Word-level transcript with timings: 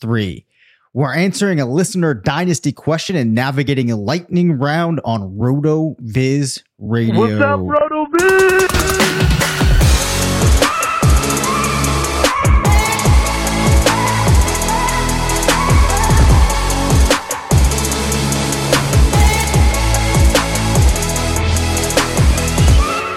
Three. 0.00 0.46
We're 0.92 1.14
answering 1.14 1.60
a 1.60 1.66
listener 1.66 2.14
dynasty 2.14 2.72
question 2.72 3.14
and 3.16 3.34
navigating 3.34 3.90
a 3.90 3.96
lightning 3.96 4.52
round 4.52 5.00
on 5.04 5.36
RotoViz 5.36 6.62
Radio. 6.78 7.20
What's 7.20 7.40
up, 7.40 7.60
Roto 7.60 8.06
Viz? 8.18 8.70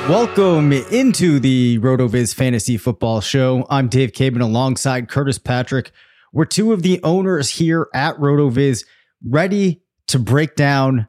Welcome 0.09 0.73
into 0.73 1.40
the 1.40 1.80
RotoViz 1.80 2.36
Fantasy 2.36 2.78
Football 2.78 3.22
Show. 3.22 3.66
I'm 3.70 3.88
Dave 3.88 4.12
Caban 4.12 4.42
alongside 4.42 5.08
Curtis 5.08 5.40
Patrick. 5.40 5.92
We're 6.34 6.45
two 6.45 6.73
of 6.73 6.81
the 6.81 7.00
owners 7.03 7.52
here 7.52 7.88
at 7.94 8.17
RotoViz, 8.17 8.86
ready 9.23 9.84
to 10.08 10.17
break 10.17 10.56
down 10.56 11.08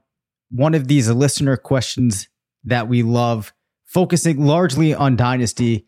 one 0.50 0.74
of 0.74 0.86
these 0.86 1.08
listener 1.08 1.56
questions 1.56 2.28
that 2.64 2.88
we 2.88 3.02
love, 3.02 3.54
focusing 3.86 4.44
largely 4.44 4.92
on 4.92 5.16
Dynasty. 5.16 5.86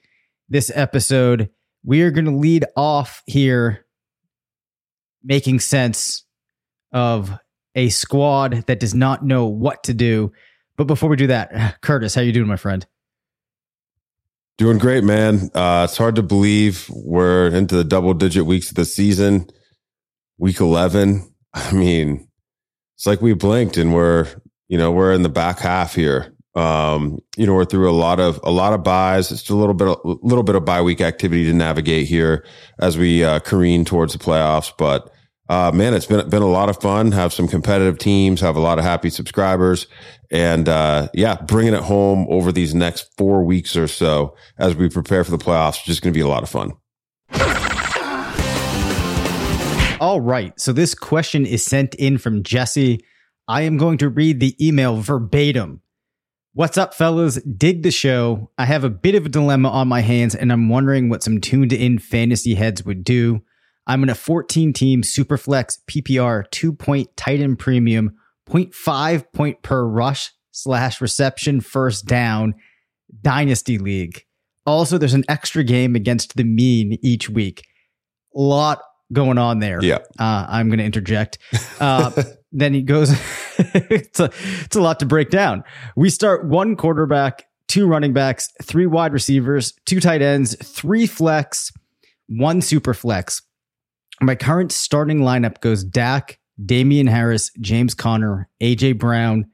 This 0.48 0.73
episode, 0.75 1.51
we 1.84 2.01
are 2.01 2.11
going 2.11 2.25
to 2.25 2.31
lead 2.31 2.65
off 2.77 3.23
here, 3.27 3.84
making 5.23 5.61
sense 5.61 6.25
of 6.93 7.31
a 7.75 7.91
squad 7.91 8.65
that 8.69 8.81
does 8.81 8.95
not 8.95 9.23
know 9.23 9.45
what 9.45 9.84
to 9.84 9.93
do. 9.93 10.33
But 10.78 10.87
before 10.87 11.11
we 11.11 11.17
do 11.17 11.27
that, 11.27 11.78
Curtis, 11.83 12.15
how 12.15 12.23
you 12.23 12.33
doing, 12.33 12.48
my 12.48 12.56
friend? 12.56 12.87
Doing 14.59 14.79
great, 14.79 15.05
man. 15.05 15.51
Uh, 15.55 15.87
it's 15.87 15.99
hard 15.99 16.17
to 16.17 16.23
believe 16.23 16.91
we're 16.91 17.49
into 17.49 17.77
the 17.77 17.85
double 17.85 18.15
digit 18.15 18.47
weeks 18.47 18.71
of 18.71 18.77
the 18.77 18.87
season. 18.87 19.51
Week 20.39 20.61
11. 20.61 21.31
I 21.55 21.73
mean, 21.73 22.29
it's 22.97 23.07
like 23.07 23.21
we 23.21 23.34
blinked 23.34 23.77
and 23.77 23.93
we're, 23.93 24.27
you 24.69 24.79
know, 24.79 24.93
we're 24.93 25.12
in 25.12 25.23
the 25.23 25.29
back 25.29 25.59
half 25.59 25.95
here. 25.95 26.33
Um, 26.55 27.19
you 27.37 27.47
know, 27.47 27.53
we're 27.53 27.67
through 27.67 27.91
a 27.91 27.93
lot 27.93 28.19
of, 28.19 28.41
a 28.44 28.50
lot 28.50 28.72
of 28.72 28.83
byes. 28.83 29.31
It's 29.31 29.50
a 29.50 29.55
little 29.55 29.75
bit, 29.75 29.89
a 29.89 29.99
little 30.22 30.43
bit 30.43 30.55
of 30.55 30.65
bye 30.65 30.81
week 30.81 31.03
activity 31.03 31.44
to 31.44 31.53
navigate 31.53 32.06
here 32.06 32.47
as 32.78 32.97
we, 32.97 33.23
uh, 33.23 33.41
careen 33.41 33.84
towards 33.84 34.15
the 34.15 34.19
playoffs. 34.19 34.73
But, 34.78 35.12
uh, 35.49 35.71
man, 35.73 35.95
it's 35.95 36.07
been, 36.07 36.29
been 36.29 36.43
a 36.43 36.47
lot 36.47 36.69
of 36.69 36.81
fun. 36.81 37.12
Have 37.12 37.33
some 37.33 37.47
competitive 37.47 37.99
teams, 37.99 38.41
have 38.41 38.57
a 38.57 38.61
lot 38.61 38.79
of 38.79 38.84
happy 38.84 39.11
subscribers 39.11 39.87
and, 40.31 40.69
uh, 40.69 41.09
yeah, 41.15 41.37
bringing 41.43 41.75
it 41.75 41.83
home 41.83 42.27
over 42.29 42.51
these 42.51 42.75
next 42.75 43.11
four 43.17 43.45
weeks 43.45 43.77
or 43.77 43.87
so 43.87 44.35
as 44.59 44.75
we 44.75 44.89
prepare 44.89 45.23
for 45.23 45.31
the 45.31 45.39
playoffs. 45.39 45.85
Just 45.85 46.03
going 46.03 46.12
to 46.12 46.17
be 46.17 46.23
a 46.23 46.29
lot 46.29 46.43
of 46.43 46.49
fun. 46.49 46.73
All 49.99 50.21
right. 50.21 50.59
So 50.61 50.73
this 50.73 50.95
question 50.95 51.47
is 51.47 51.65
sent 51.65 51.95
in 51.95 52.19
from 52.19 52.43
Jesse. 52.43 53.05
I 53.49 53.62
am 53.62 53.77
going 53.77 53.99
to 53.99 54.09
read 54.09 54.41
the 54.41 54.56
email 54.65 54.97
verbatim. 55.01 55.81
What's 56.53 56.77
up, 56.77 56.95
fellas? 56.95 57.37
Dig 57.43 57.83
the 57.83 57.91
show. 57.91 58.51
I 58.59 58.65
have 58.65 58.83
a 58.83 58.91
bit 58.91 59.15
of 59.15 59.27
a 59.27 59.29
dilemma 59.29 59.69
on 59.69 59.89
my 59.89 60.01
hands, 60.01 60.35
and 60.35 60.51
I'm 60.51 60.69
wondering 60.69 61.09
what 61.09 61.23
some 61.23 61.41
tuned 61.41 61.73
in 61.73 61.99
fantasy 61.99 62.55
heads 62.55 62.85
would 62.85 63.05
do. 63.05 63.43
I'm 63.87 64.03
in 64.03 64.09
a 64.09 64.15
14 64.15 64.73
team 64.73 65.03
Superflex 65.03 65.79
PPR 65.87 66.51
two 66.51 66.73
point 66.73 67.17
tight 67.17 67.41
end 67.41 67.59
premium, 67.59 68.17
0.5 68.49 69.33
point 69.33 69.63
per 69.63 69.85
rush 69.85 70.33
slash 70.51 71.01
reception 71.01 71.61
first 71.61 72.07
down 72.07 72.55
dynasty 73.23 73.79
league. 73.79 74.25
Also, 74.67 74.99
there's 74.99 75.15
an 75.15 75.25
extra 75.29 75.63
game 75.63 75.95
against 75.95 76.37
the 76.37 76.45
mean 76.45 76.99
each 77.03 77.31
week. 77.31 77.65
A 78.35 78.41
lot 78.41 78.81
going 79.13 79.39
on 79.39 79.61
there. 79.61 79.83
Yeah. 79.83 79.99
Uh, 80.19 80.47
I'm 80.49 80.69
going 80.69 80.79
to 80.79 80.85
interject. 80.85 81.39
Uh, 81.79 82.11
then 82.53 82.73
he 82.73 82.81
goes, 82.81 83.11
it's, 83.59 84.19
a, 84.19 84.31
it's 84.65 84.77
a 84.77 84.81
lot 84.81 84.99
to 85.01 85.05
break 85.05 85.29
down. 85.29 85.63
We 85.95 86.09
start 86.09 86.47
one 86.47 86.75
quarterback, 86.75 87.45
two 87.69 87.87
running 87.87 88.15
backs, 88.15 88.49
three 88.63 88.87
wide 88.87 89.13
receivers, 89.13 89.75
two 89.85 90.01
tight 90.01 90.23
ends, 90.23 90.57
three 90.67 91.07
flex, 91.07 91.71
one 92.29 92.63
super 92.63 92.95
flex. 92.95 93.43
My 94.21 94.34
current 94.34 94.72
starting 94.72 95.21
lineup 95.21 95.60
goes 95.60 95.84
Dak, 95.84 96.38
Damien 96.65 97.06
Harris, 97.06 97.50
James 97.60 97.94
Conner, 97.94 98.49
AJ 98.62 98.99
Brown, 98.99 99.47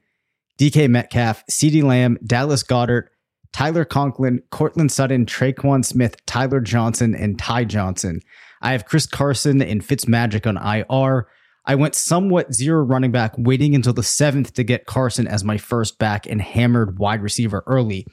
DK 0.58 0.88
Metcalf, 0.88 1.44
CeeDee 1.50 1.82
Lamb, 1.82 2.18
Dallas 2.24 2.62
Goedert, 2.62 3.08
Tyler 3.52 3.84
Conklin, 3.84 4.42
Courtland 4.50 4.92
Sutton, 4.92 5.26
Tre'Quan 5.26 5.84
Smith, 5.84 6.16
Tyler 6.26 6.60
Johnson, 6.60 7.14
and 7.14 7.38
Ty 7.38 7.64
Johnson. 7.64 8.20
I 8.62 8.72
have 8.72 8.86
Chris 8.86 9.06
Carson 9.06 9.60
and 9.60 9.82
Fitzmagic 9.82 10.46
on 10.46 10.56
IR. 10.56 11.26
I 11.64 11.74
went 11.74 11.94
somewhat 11.94 12.54
zero 12.54 12.82
running 12.82 13.12
back, 13.12 13.34
waiting 13.36 13.74
until 13.74 13.92
the 13.92 14.02
seventh 14.02 14.54
to 14.54 14.64
get 14.64 14.86
Carson 14.86 15.28
as 15.28 15.44
my 15.44 15.58
first 15.58 15.98
back 15.98 16.26
and 16.26 16.40
hammered 16.40 16.98
wide 16.98 17.22
receiver 17.22 17.62
early. 17.66 18.06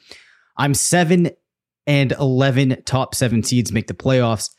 I'm 0.57 0.73
seven 0.73 1.31
and 1.88 2.11
11 2.11 2.83
top 2.85 3.15
seven 3.15 3.43
seeds 3.43 3.71
make 3.71 3.88
the 3.88 3.93
playoffs. 3.93 4.49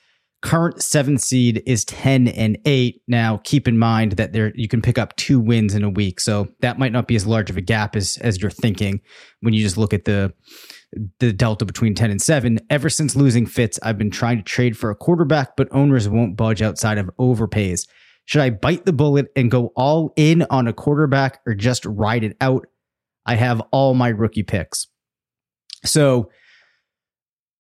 Current 0.43 0.83
seventh 0.83 1.21
seed 1.21 1.63
is 1.67 1.85
10 1.85 2.29
and 2.29 2.57
8. 2.65 3.03
Now, 3.07 3.41
keep 3.45 3.69
in 3.69 3.77
mind 3.77 4.13
that 4.13 4.33
there 4.33 4.53
you 4.55 4.69
can 4.69 4.81
pick 4.81 4.97
up 4.97 5.15
two 5.17 5.39
wins 5.39 5.75
in 5.75 5.85
a 5.85 5.91
week. 5.91 6.19
So 6.19 6.49
that 6.61 6.79
might 6.79 6.93
not 6.93 7.07
be 7.07 7.15
as 7.15 7.27
large 7.27 7.51
of 7.51 7.59
a 7.59 7.61
gap 7.61 7.95
as, 7.95 8.17
as 8.23 8.41
you're 8.41 8.51
thinking 8.51 9.01
when 9.41 9.53
you 9.53 9.63
just 9.63 9.77
look 9.77 9.93
at 9.93 10.07
the 10.07 10.33
the 11.21 11.33
delta 11.33 11.65
between 11.65 11.95
10 11.95 12.11
and 12.11 12.21
7. 12.21 12.59
Ever 12.69 12.89
since 12.89 13.15
losing 13.15 13.47
Fitz, 13.47 13.79
I've 13.83 13.99
been 13.99 14.11
trying 14.11 14.39
to 14.39 14.43
trade 14.43 14.77
for 14.77 14.91
a 14.91 14.97
quarterback, 14.97 15.57
but 15.57 15.69
owners 15.71 16.09
won't 16.09 16.37
budge 16.37 16.63
outside 16.63 16.99
of 16.99 17.11
overpays. 17.19 17.87
Should 18.25 18.43
I 18.43 18.51
bite 18.51 18.87
the 18.87 18.93
bullet 18.93 19.27
and 19.37 19.51
go 19.51 19.73
all 19.77 20.13
in 20.17 20.43
on 20.51 20.67
a 20.67 20.73
quarterback 20.73 21.41
or 21.47 21.55
just 21.55 21.85
ride 21.85 22.25
it 22.25 22.37
out? 22.41 22.67
I 23.27 23.37
have 23.37 23.61
all 23.71 23.95
my 23.95 24.09
rookie 24.09 24.43
picks. 24.43 24.89
So 25.85 26.31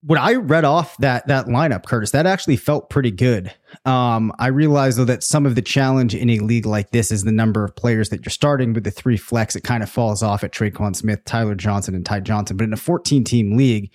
when 0.03 0.19
I 0.19 0.35
read 0.35 0.65
off 0.65 0.97
that 0.99 1.27
that 1.29 1.47
lineup, 1.47 1.85
Curtis, 1.85 2.13
that 2.13 2.27
actually 2.27 2.57
felt 2.57 2.89
pretty 2.89 3.11
good. 3.11 3.53
Um, 3.85 4.33
I 4.39 4.49
realized 4.49 4.99
though 4.99 5.05
that 5.05 5.23
some 5.23 5.45
of 5.45 5.55
the 5.55 5.63
challenge 5.63 6.15
in 6.15 6.31
a 6.31 6.39
league 6.39 6.67
like 6.67 6.91
this 6.91 7.13
is 7.13 7.25
the 7.25 7.33
number 7.33 7.65
of 7.65 7.77
players 7.77 8.09
that 8.09 8.25
you're 8.25 8.31
starting 8.31 8.73
with 8.73 8.85
the 8.85 8.91
three 8.91 9.19
flex. 9.19 9.55
It 9.55 9.65
kind 9.65 9.83
of 9.83 9.91
falls 9.91 10.23
off 10.23 10.43
at 10.43 10.53
Tre'Quan 10.53 10.97
Smith, 10.97 11.25
Tyler 11.25 11.55
Johnson, 11.55 11.95
and 11.95 12.05
Ty 12.05 12.21
Johnson. 12.21 12.57
But 12.57 12.65
in 12.65 12.73
a 12.73 12.79
14 12.79 13.25
team 13.25 13.57
league, 13.57 13.93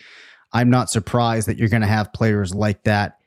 I'm 0.53 0.69
not 0.69 0.91
surprised 0.91 1.47
that 1.47 1.57
you're 1.57 1.69
going 1.69 1.81
to 1.81 1.87
have 1.87 2.13
players 2.13 2.53
like 2.53 2.83
that 2.83 3.17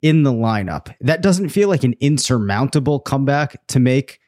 in 0.00 0.22
the 0.22 0.32
lineup. 0.32 0.94
That 1.00 1.22
doesn't 1.22 1.50
feel 1.50 1.68
like 1.68 1.84
an 1.84 1.94
insurmountable 2.00 3.00
comeback 3.00 3.66
to 3.68 3.80
make 3.80 4.19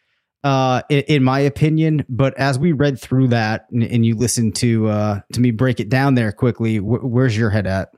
uh, 0.45 0.83
in, 0.89 1.01
in, 1.09 1.25
my 1.25 1.41
opinion. 1.41 2.05
But 2.09 2.37
as 2.39 2.59
we 2.59 2.73
read 2.73 3.01
through 3.01 3.29
that 3.29 3.67
and, 3.71 3.83
and 3.83 4.05
you 4.05 4.17
listen 4.17 4.53
to 4.53 4.89
uh, 4.89 5.21
to 5.33 5.41
me 5.41 5.51
break 5.51 5.81
it 5.81 5.89
down 5.89 6.15
there 6.15 6.33
quickly, 6.33 6.79
wh- 6.79 7.05
where's 7.05 7.37
your 7.37 7.51
head 7.51 7.67
at? 7.67 7.91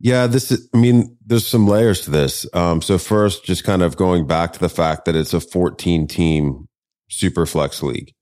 Yeah, 0.00 0.26
this 0.26 0.50
is, 0.50 0.68
I 0.74 0.78
mean, 0.78 1.16
there's 1.24 1.46
some 1.46 1.68
layers 1.68 2.00
to 2.02 2.10
this. 2.10 2.44
Um, 2.54 2.82
so 2.82 2.98
first, 2.98 3.44
just 3.44 3.62
kind 3.62 3.82
of 3.82 3.96
going 3.96 4.26
back 4.26 4.52
to 4.54 4.58
the 4.58 4.68
fact 4.68 5.04
that 5.04 5.14
it's 5.14 5.32
a 5.32 5.40
14 5.40 6.08
team 6.08 6.68
super 7.08 7.46
flex 7.46 7.84
league. 7.84 8.12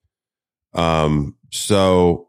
Um, 0.75 1.37
so 1.51 2.29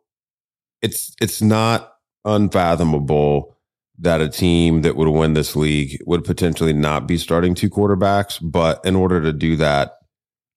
it's, 0.81 1.13
it's 1.19 1.41
not 1.41 1.91
unfathomable 2.23 3.57
that 3.99 4.21
a 4.21 4.29
team 4.29 4.83
that 4.83 4.95
would 4.95 5.09
win 5.09 5.33
this 5.33 5.53
league 5.57 6.01
would 6.05 6.23
potentially 6.23 6.73
not 6.73 7.05
be 7.05 7.17
starting 7.17 7.53
two 7.53 7.69
quarterbacks. 7.69 8.39
But 8.41 8.79
in 8.85 8.95
order 8.95 9.21
to 9.21 9.33
do 9.33 9.57
that, 9.57 9.97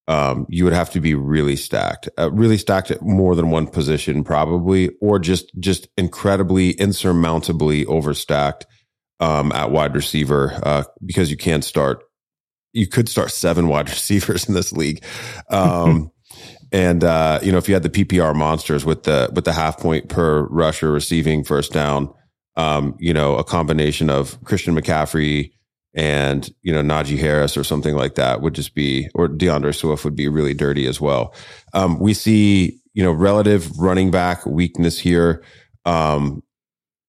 um, 0.07 0.47
you 0.49 0.65
would 0.65 0.73
have 0.73 0.91
to 0.91 1.01
be 1.01 1.15
really 1.15 1.57
stacked, 1.57 2.09
uh, 2.19 2.31
really 2.31 2.59
stacked 2.59 2.91
at 2.91 3.03
more 3.03 3.35
than 3.35 3.51
one 3.51 3.67
position, 3.67 4.23
probably, 4.23 4.91
or 5.01 5.19
just 5.19 5.51
just 5.59 5.89
incredibly 5.97 6.75
insurmountably 6.75 7.87
overstacked 7.87 8.65
um, 9.21 9.51
at 9.53 9.71
wide 9.71 9.95
receiver 9.95 10.59
uh, 10.63 10.85
because 11.05 11.31
you 11.31 11.37
can't 11.37 11.65
start. 11.65 12.05
You 12.73 12.87
could 12.87 13.09
start 13.09 13.31
seven 13.31 13.69
wide 13.69 13.89
receivers 13.89 14.47
in 14.47 14.55
this 14.55 14.73
league. 14.73 15.03
Um, 15.49 16.11
and 16.73 17.03
uh, 17.03 17.41
you 17.43 17.53
know, 17.53 17.59
if 17.59 17.69
you 17.69 17.75
had 17.75 17.83
the 17.83 18.05
PPR 18.05 18.35
monsters 18.35 18.85
with 18.85 19.05
the 19.05 19.31
with 19.35 19.47
the 19.47 19.53
half 19.53 19.79
point 19.79 20.11
per 20.11 20.47
rusher 20.49 20.93
receiving 20.93 21.45
first 21.45 21.73
down, 21.73 22.13
um, 22.57 22.95
you 22.99 23.15
know, 23.15 23.37
a 23.37 23.45
combination 23.45 24.11
of 24.11 24.43
Christian 24.45 24.75
McCaffrey 24.75 25.53
and 25.95 26.53
you 26.63 26.73
know 26.73 26.83
Najee 26.83 27.19
Harris 27.19 27.57
or 27.57 27.65
something 27.65 27.95
like 27.95 28.17
that 28.17 28.41
would 28.41 28.55
just 28.55 28.75
be, 28.75 29.09
or 29.15 29.29
D'Andre 29.29 29.73
Swift 29.73 30.05
would 30.05 30.17
be 30.17 30.29
really 30.29 30.55
dirty 30.55 30.87
as 30.87 31.01
well. 31.01 31.35
Um, 31.73 31.99
we 31.99 32.15
see 32.15 32.81
you 32.95 33.03
know 33.03 33.13
relative 33.13 33.79
running 33.79 34.11
back 34.11 34.45
weakness 34.47 34.99
here. 34.99 35.43
Um, 35.85 36.43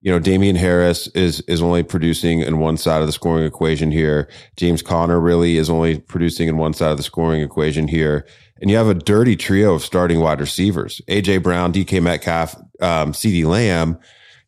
you 0.01 0.11
know, 0.11 0.19
Damien 0.19 0.55
Harris 0.55 1.07
is 1.09 1.41
is 1.41 1.63
only 1.63 1.81
producing 1.81 2.41
in 2.41 2.59
one 2.59 2.77
side 2.77 3.01
of 3.01 3.07
the 3.07 3.11
scoring 3.11 3.43
equation 3.43 3.91
here. 3.91 4.29
James 4.55 4.83
Conner 4.83 5.19
really 5.19 5.57
is 5.57 5.67
only 5.67 5.99
producing 5.99 6.47
in 6.47 6.57
one 6.57 6.73
side 6.73 6.91
of 6.91 6.97
the 6.97 7.03
scoring 7.03 7.41
equation 7.41 7.87
here. 7.87 8.27
And 8.61 8.69
you 8.69 8.77
have 8.77 8.87
a 8.87 8.93
dirty 8.93 9.35
trio 9.35 9.73
of 9.73 9.83
starting 9.83 10.19
wide 10.19 10.39
receivers: 10.39 11.01
AJ 11.07 11.41
Brown, 11.41 11.73
DK 11.73 12.03
Metcalf, 12.03 12.55
um, 12.81 13.13
CeeDee 13.13 13.45
Lamb 13.45 13.97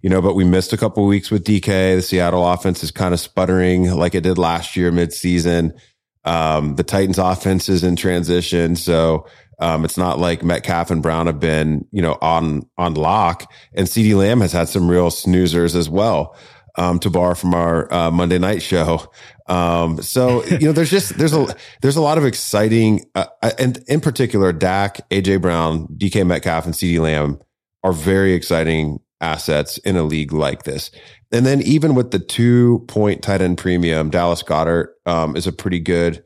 you 0.07 0.09
know, 0.09 0.21
but 0.21 0.35
we 0.35 0.45
missed 0.45 0.71
a 0.71 0.77
couple 0.77 1.05
weeks 1.05 1.29
with 1.29 1.43
DK. 1.43 1.97
The 1.97 2.01
Seattle 2.01 2.49
offense 2.49 2.81
is 2.81 2.91
kind 2.91 3.13
of 3.13 3.19
sputtering 3.19 3.93
like 3.93 4.15
it 4.15 4.23
did 4.23 4.37
last 4.37 4.77
year 4.77 4.89
midseason. 4.89 5.77
Um, 6.23 6.77
the 6.77 6.83
Titans 6.85 7.17
offense 7.17 7.67
is 7.67 7.83
in 7.83 7.97
transition. 7.97 8.77
So, 8.77 9.27
um, 9.59 9.83
it's 9.83 9.97
not 9.97 10.17
like 10.17 10.43
Metcalf 10.43 10.91
and 10.91 11.03
Brown 11.03 11.25
have 11.25 11.41
been, 11.41 11.85
you 11.91 12.01
know, 12.01 12.17
on, 12.21 12.69
on 12.77 12.93
lock 12.93 13.51
and 13.73 13.85
CeeDee 13.85 14.15
Lamb 14.15 14.39
has 14.39 14.53
had 14.53 14.69
some 14.69 14.87
real 14.87 15.09
snoozers 15.09 15.75
as 15.75 15.89
well. 15.89 16.37
Um, 16.77 16.99
to 16.99 17.09
borrow 17.09 17.33
from 17.33 17.55
our 17.55 17.91
uh, 17.91 18.11
Monday 18.11 18.37
night 18.37 18.61
show. 18.61 19.11
Um, 19.47 19.99
so 20.01 20.45
you 20.45 20.67
know, 20.67 20.71
there's 20.73 20.91
just 20.91 21.17
there's 21.17 21.33
a 21.33 21.47
there's 21.81 21.95
a 21.95 22.01
lot 22.01 22.19
of 22.19 22.25
exciting, 22.25 23.03
uh, 23.15 23.25
and 23.57 23.83
in 23.87 23.99
particular, 23.99 24.53
Dak, 24.53 24.97
AJ 25.09 25.41
Brown, 25.41 25.87
DK 25.87 26.23
Metcalf, 26.27 26.65
and 26.65 26.75
CeeDee 26.75 26.99
Lamb 26.99 27.39
are 27.83 27.93
very 27.93 28.33
exciting 28.33 28.99
assets 29.21 29.77
in 29.79 29.95
a 29.95 30.03
league 30.03 30.33
like 30.33 30.63
this. 30.63 30.91
And 31.31 31.45
then 31.45 31.61
even 31.61 31.95
with 31.95 32.11
the 32.11 32.19
two 32.19 32.85
point 32.87 33.21
tight 33.21 33.41
end 33.41 33.57
premium, 33.57 34.09
Dallas 34.09 34.43
Goedert 34.43 34.89
um, 35.05 35.35
is 35.35 35.47
a 35.47 35.51
pretty 35.51 35.79
good 35.79 36.23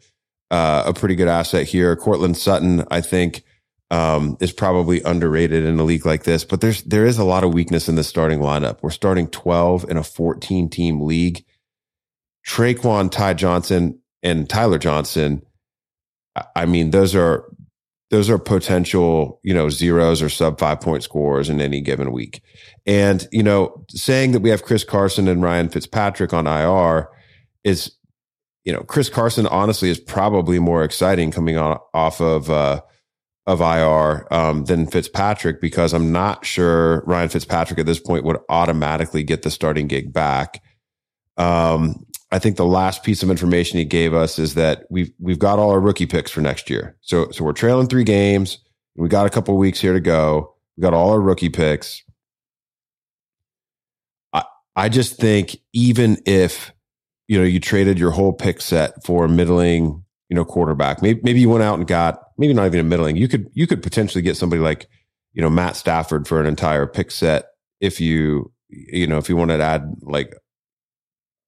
uh, 0.51 0.83
a 0.85 0.93
pretty 0.93 1.15
good 1.15 1.29
asset 1.29 1.65
here. 1.65 1.95
Courtland 1.95 2.35
Sutton, 2.35 2.83
I 2.91 2.99
think, 2.99 3.43
um, 3.89 4.37
is 4.41 4.51
probably 4.51 5.01
underrated 5.03 5.63
in 5.63 5.79
a 5.79 5.83
league 5.83 6.05
like 6.05 6.23
this. 6.23 6.43
But 6.43 6.61
there's 6.61 6.83
there 6.83 7.05
is 7.05 7.17
a 7.17 7.23
lot 7.23 7.43
of 7.43 7.53
weakness 7.53 7.87
in 7.89 7.95
the 7.95 8.03
starting 8.03 8.39
lineup. 8.39 8.79
We're 8.81 8.89
starting 8.91 9.27
12 9.27 9.89
in 9.89 9.97
a 9.97 10.03
14 10.03 10.69
team 10.69 11.01
league. 11.01 11.45
Tre'Quan, 12.45 13.11
Ty 13.11 13.35
Johnson, 13.35 13.99
and 14.23 14.49
Tyler 14.49 14.77
Johnson. 14.77 15.41
I 16.55 16.65
mean, 16.65 16.91
those 16.91 17.15
are 17.15 17.45
those 18.11 18.29
are 18.29 18.37
potential, 18.37 19.39
you 19.41 19.53
know, 19.53 19.69
zeros 19.69 20.21
or 20.21 20.27
sub 20.27 20.59
five 20.59 20.81
point 20.81 21.01
scores 21.01 21.49
in 21.49 21.61
any 21.61 21.79
given 21.79 22.11
week. 22.11 22.43
And, 22.85 23.25
you 23.31 23.41
know, 23.41 23.85
saying 23.89 24.33
that 24.33 24.41
we 24.41 24.49
have 24.49 24.63
Chris 24.63 24.83
Carson 24.83 25.29
and 25.29 25.41
Ryan 25.41 25.69
Fitzpatrick 25.69 26.33
on 26.33 26.45
IR 26.45 27.07
is, 27.63 27.93
you 28.65 28.73
know, 28.73 28.81
Chris 28.81 29.09
Carson 29.09 29.47
honestly 29.47 29.89
is 29.89 29.97
probably 29.97 30.59
more 30.59 30.83
exciting 30.83 31.31
coming 31.31 31.57
on, 31.57 31.79
off 31.93 32.19
of, 32.19 32.49
uh, 32.49 32.81
of 33.47 33.61
IR 33.61 34.27
um, 34.29 34.65
than 34.65 34.87
Fitzpatrick 34.87 35.61
because 35.61 35.93
I'm 35.93 36.11
not 36.11 36.45
sure 36.45 37.03
Ryan 37.05 37.29
Fitzpatrick 37.29 37.79
at 37.79 37.85
this 37.85 37.99
point 37.99 38.25
would 38.25 38.37
automatically 38.49 39.23
get 39.23 39.43
the 39.43 39.49
starting 39.49 39.87
gig 39.87 40.11
back. 40.11 40.61
Um, 41.37 42.05
I 42.31 42.39
think 42.39 42.55
the 42.55 42.65
last 42.65 43.03
piece 43.03 43.23
of 43.23 43.29
information 43.29 43.77
he 43.77 43.85
gave 43.85 44.13
us 44.13 44.39
is 44.39 44.53
that 44.55 44.85
we've 44.89 45.11
we've 45.19 45.39
got 45.39 45.59
all 45.59 45.71
our 45.71 45.81
rookie 45.81 46.05
picks 46.05 46.31
for 46.31 46.41
next 46.41 46.69
year. 46.69 46.97
So 47.01 47.29
so 47.31 47.43
we're 47.43 47.53
trailing 47.53 47.87
three 47.87 48.05
games. 48.05 48.59
We 48.95 49.09
got 49.09 49.25
a 49.25 49.29
couple 49.29 49.57
weeks 49.57 49.79
here 49.79 49.93
to 49.93 49.99
go. 49.99 50.55
We 50.77 50.81
got 50.81 50.93
all 50.93 51.11
our 51.11 51.19
rookie 51.19 51.49
picks. 51.49 52.03
I 54.31 54.43
I 54.75 54.87
just 54.89 55.17
think 55.17 55.57
even 55.73 56.17
if 56.25 56.71
you 57.27 57.37
know 57.37 57.43
you 57.43 57.59
traded 57.59 57.99
your 57.99 58.11
whole 58.11 58.33
pick 58.33 58.61
set 58.61 59.03
for 59.03 59.25
a 59.25 59.29
middling 59.29 60.03
you 60.29 60.35
know 60.35 60.45
quarterback, 60.45 61.01
maybe 61.01 61.19
maybe 61.23 61.41
you 61.41 61.49
went 61.49 61.63
out 61.63 61.79
and 61.79 61.87
got 61.87 62.21
maybe 62.37 62.53
not 62.53 62.65
even 62.65 62.79
a 62.79 62.83
middling. 62.83 63.17
You 63.17 63.27
could 63.27 63.49
you 63.53 63.67
could 63.67 63.83
potentially 63.83 64.21
get 64.21 64.37
somebody 64.37 64.61
like 64.61 64.87
you 65.33 65.41
know 65.41 65.49
Matt 65.49 65.75
Stafford 65.75 66.29
for 66.29 66.39
an 66.39 66.47
entire 66.47 66.87
pick 66.87 67.11
set 67.11 67.47
if 67.81 67.99
you 67.99 68.53
you 68.69 69.05
know 69.05 69.17
if 69.17 69.27
you 69.27 69.35
wanted 69.35 69.57
to 69.57 69.63
add 69.63 69.95
like 70.01 70.33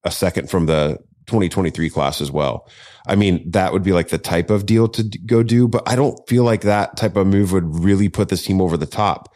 a 0.04 0.12
second 0.12 0.50
from 0.50 0.66
the 0.66 0.98
2023 1.28 1.90
class 1.90 2.22
as 2.22 2.32
well. 2.32 2.70
I 3.08 3.16
mean, 3.16 3.50
that 3.52 3.74
would 3.74 3.84
be 3.84 3.92
like 3.92 4.10
the 4.10 4.18
type 4.18 4.50
of 4.50 4.66
deal 4.66 4.88
to 4.90 5.04
go 5.04 5.44
do, 5.44 5.68
but 5.68 5.84
I 5.88 5.96
don't 5.96 6.20
feel 6.28 6.44
like 6.44 6.62
that 6.62 6.98
type 6.98 7.16
of 7.16 7.28
move 7.28 7.52
would 7.52 7.84
really 7.84 8.10
put 8.10 8.30
this 8.30 8.44
team 8.44 8.62
over 8.62 8.78
the 8.78 8.86
top. 8.86 9.34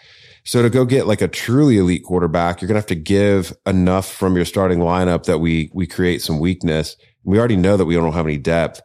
So 0.48 0.62
to 0.62 0.70
go 0.70 0.86
get 0.86 1.08
like 1.08 1.22
a 1.22 1.28
truly 1.28 1.78
elite 1.78 2.06
quarterback, 2.06 2.62
you're 2.62 2.68
going 2.68 2.76
to 2.76 2.80
have 2.80 2.88
to 2.88 2.96
give 2.96 3.54
enough 3.66 4.10
from 4.10 4.38
your 4.38 4.46
starting 4.46 4.80
lineup 4.80 5.26
that 5.26 5.40
we, 5.40 5.70
we 5.74 5.86
create 5.86 6.22
some 6.22 6.40
weakness. 6.40 6.96
We 7.26 7.38
already 7.38 7.58
know 7.58 7.76
that 7.76 7.86
we 7.86 7.96
don't 7.96 8.14
have 8.14 8.26
any 8.26 8.38
depth. 8.38 8.82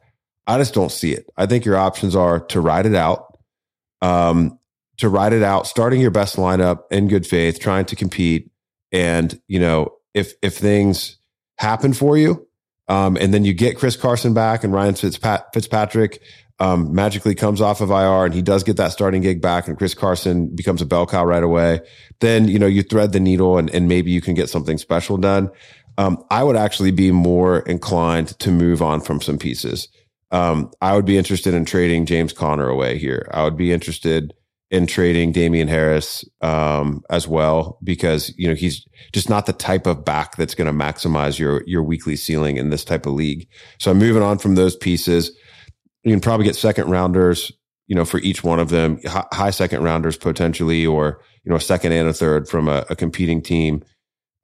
I 0.49 0.59
just 0.59 0.75
don't 0.75 0.91
see 0.91 1.13
it. 1.13 1.31
I 1.37 1.47
think 1.47 1.65
your 1.65 1.77
options 1.77 2.17
are 2.17 2.41
to 2.47 2.61
ride 2.61 2.87
it 2.87 2.97
out, 2.97 3.39
um, 4.01 4.59
to 4.99 5.09
ride 5.09 5.33
it 5.33 5.45
out, 5.45 5.69
starting 5.69 6.01
your 6.01 6.11
best 6.11 6.35
lineup 6.35 6.81
in 6.91 7.07
good 7.07 7.27
faith, 7.29 7.61
trying 7.61 7.85
to 7.87 7.97
compete. 7.97 8.51
And, 8.91 9.41
you 9.47 9.61
know, 9.61 9.91
if, 10.15 10.35
if 10.43 10.57
things, 10.57 11.19
happen 11.63 11.93
for 11.93 12.19
you. 12.19 12.47
Um, 12.89 13.17
and 13.17 13.33
then 13.33 13.45
you 13.45 13.55
get 13.55 13.79
Chris 13.79 13.97
Carson 13.97 14.35
back 14.35 14.65
and 14.65 14.73
Ryan 14.73 14.95
Fitzpatrick 14.95 16.21
um, 16.59 16.95
magically 16.95 17.35
comes 17.35 17.61
off 17.61 17.81
of 17.81 17.91
IR 17.91 18.27
and 18.27 18.35
he 18.35 18.43
does 18.43 18.65
get 18.65 18.77
that 18.77 18.93
starting 18.93 19.23
gig 19.23 19.41
back 19.41 19.69
and 19.69 19.79
Chris 19.79 19.95
Carson 19.95 20.55
becomes 20.55 20.83
a 20.83 20.87
bell 20.87 21.07
cow 21.07 21.25
right 21.25 21.43
away. 21.43 21.81
Then, 22.21 22.49
you 22.49 22.59
know, 22.59 22.67
you 22.67 22.83
thread 22.83 23.13
the 23.13 23.21
needle 23.21 23.57
and, 23.57 23.71
and 23.71 23.89
maybe 23.89 24.11
you 24.11 24.21
can 24.21 24.35
get 24.35 24.51
something 24.51 24.77
special 24.77 25.17
done. 25.17 25.51
Um, 25.97 26.23
I 26.31 26.43
would 26.43 26.57
actually 26.57 26.91
be 26.91 27.13
more 27.13 27.61
inclined 27.61 28.39
to 28.41 28.51
move 28.51 28.83
on 28.83 29.01
from 29.01 29.21
some 29.21 29.39
pieces. 29.39 29.89
Um, 30.31 30.71
I 30.81 30.95
would 30.95 31.05
be 31.05 31.19
interested 31.19 31.55
in 31.55 31.65
trading 31.65 32.07
James 32.07 32.33
Conner 32.33 32.69
away 32.69 32.99
here. 32.99 33.29
I 33.33 33.45
would 33.45 33.57
be 33.57 33.73
interested 33.73 34.35
in 34.73 34.87
trading 34.87 35.33
Damien 35.33 35.69
Harris 35.69 36.25
um, 36.41 37.05
as 37.11 37.29
well 37.29 37.79
because 37.85 38.33
you 38.39 38.49
know 38.49 38.55
he's 38.55 38.87
just 39.13 39.29
not 39.29 39.45
the 39.45 39.53
type 39.53 39.87
of 39.87 40.03
back 40.03 40.37
that's 40.37 40.55
going 40.55 40.67
to 40.67 40.73
maximize 40.73 41.39
your 41.39 41.63
your 41.67 41.83
weekly 41.83 42.17
ceiling 42.17 42.57
in 42.57 42.71
this 42.71 42.85
type 42.85 43.05
of 43.05 43.13
league. 43.13 43.47
So 43.79 43.91
I'm 43.91 43.99
moving 43.99 44.23
on 44.23 44.39
from 44.39 44.55
those 44.55 44.75
pieces. 44.75 45.31
You 46.05 46.11
can 46.11 46.21
probably 46.21 46.47
get 46.47 46.57
second 46.57 46.91
rounders, 46.91 47.53
you 47.87 47.95
know, 47.95 48.07
for 48.07 48.19
each 48.21 48.43
one 48.43 48.59
of 48.59 48.71
them, 48.71 48.99
high 49.07 49.51
second 49.51 49.85
rounders 49.85 50.17
potentially, 50.17 50.87
or 50.87 51.21
you 51.45 51.51
know, 51.51 51.57
a 51.57 51.61
second 51.61 51.93
and 51.93 52.09
a 52.09 52.15
third 52.15 52.49
from 52.49 52.67
a, 52.67 52.87
a 52.89 52.97
competing 52.97 53.43
team. 53.43 53.85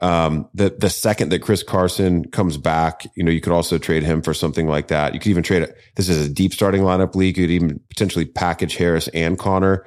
Um, 0.01 0.47
the 0.53 0.77
the 0.79 0.91
second 0.91 1.31
that 1.31 1.41
Chris 1.41 1.63
Carson 1.63 2.31
comes 2.31 2.59
back, 2.59 3.07
you 3.17 3.25
know, 3.25 3.33
you 3.33 3.41
could 3.41 3.55
also 3.55 3.79
trade 3.79 4.03
him 4.03 4.21
for 4.21 4.35
something 4.35 4.69
like 4.69 4.89
that. 4.89 5.15
You 5.15 5.21
could 5.21 5.31
even 5.31 5.43
trade 5.43 5.63
it. 5.63 5.75
This 5.97 6.11
is 6.11 6.27
a 6.27 6.33
deep 6.33 6.53
starting 6.53 6.83
lineup 6.83 7.15
league. 7.15 7.39
You 7.39 7.45
could 7.45 7.51
even 7.51 7.81
potentially 7.89 8.27
package 8.27 8.77
Harris 8.77 9.09
and 9.09 9.39
Conner 9.39 9.87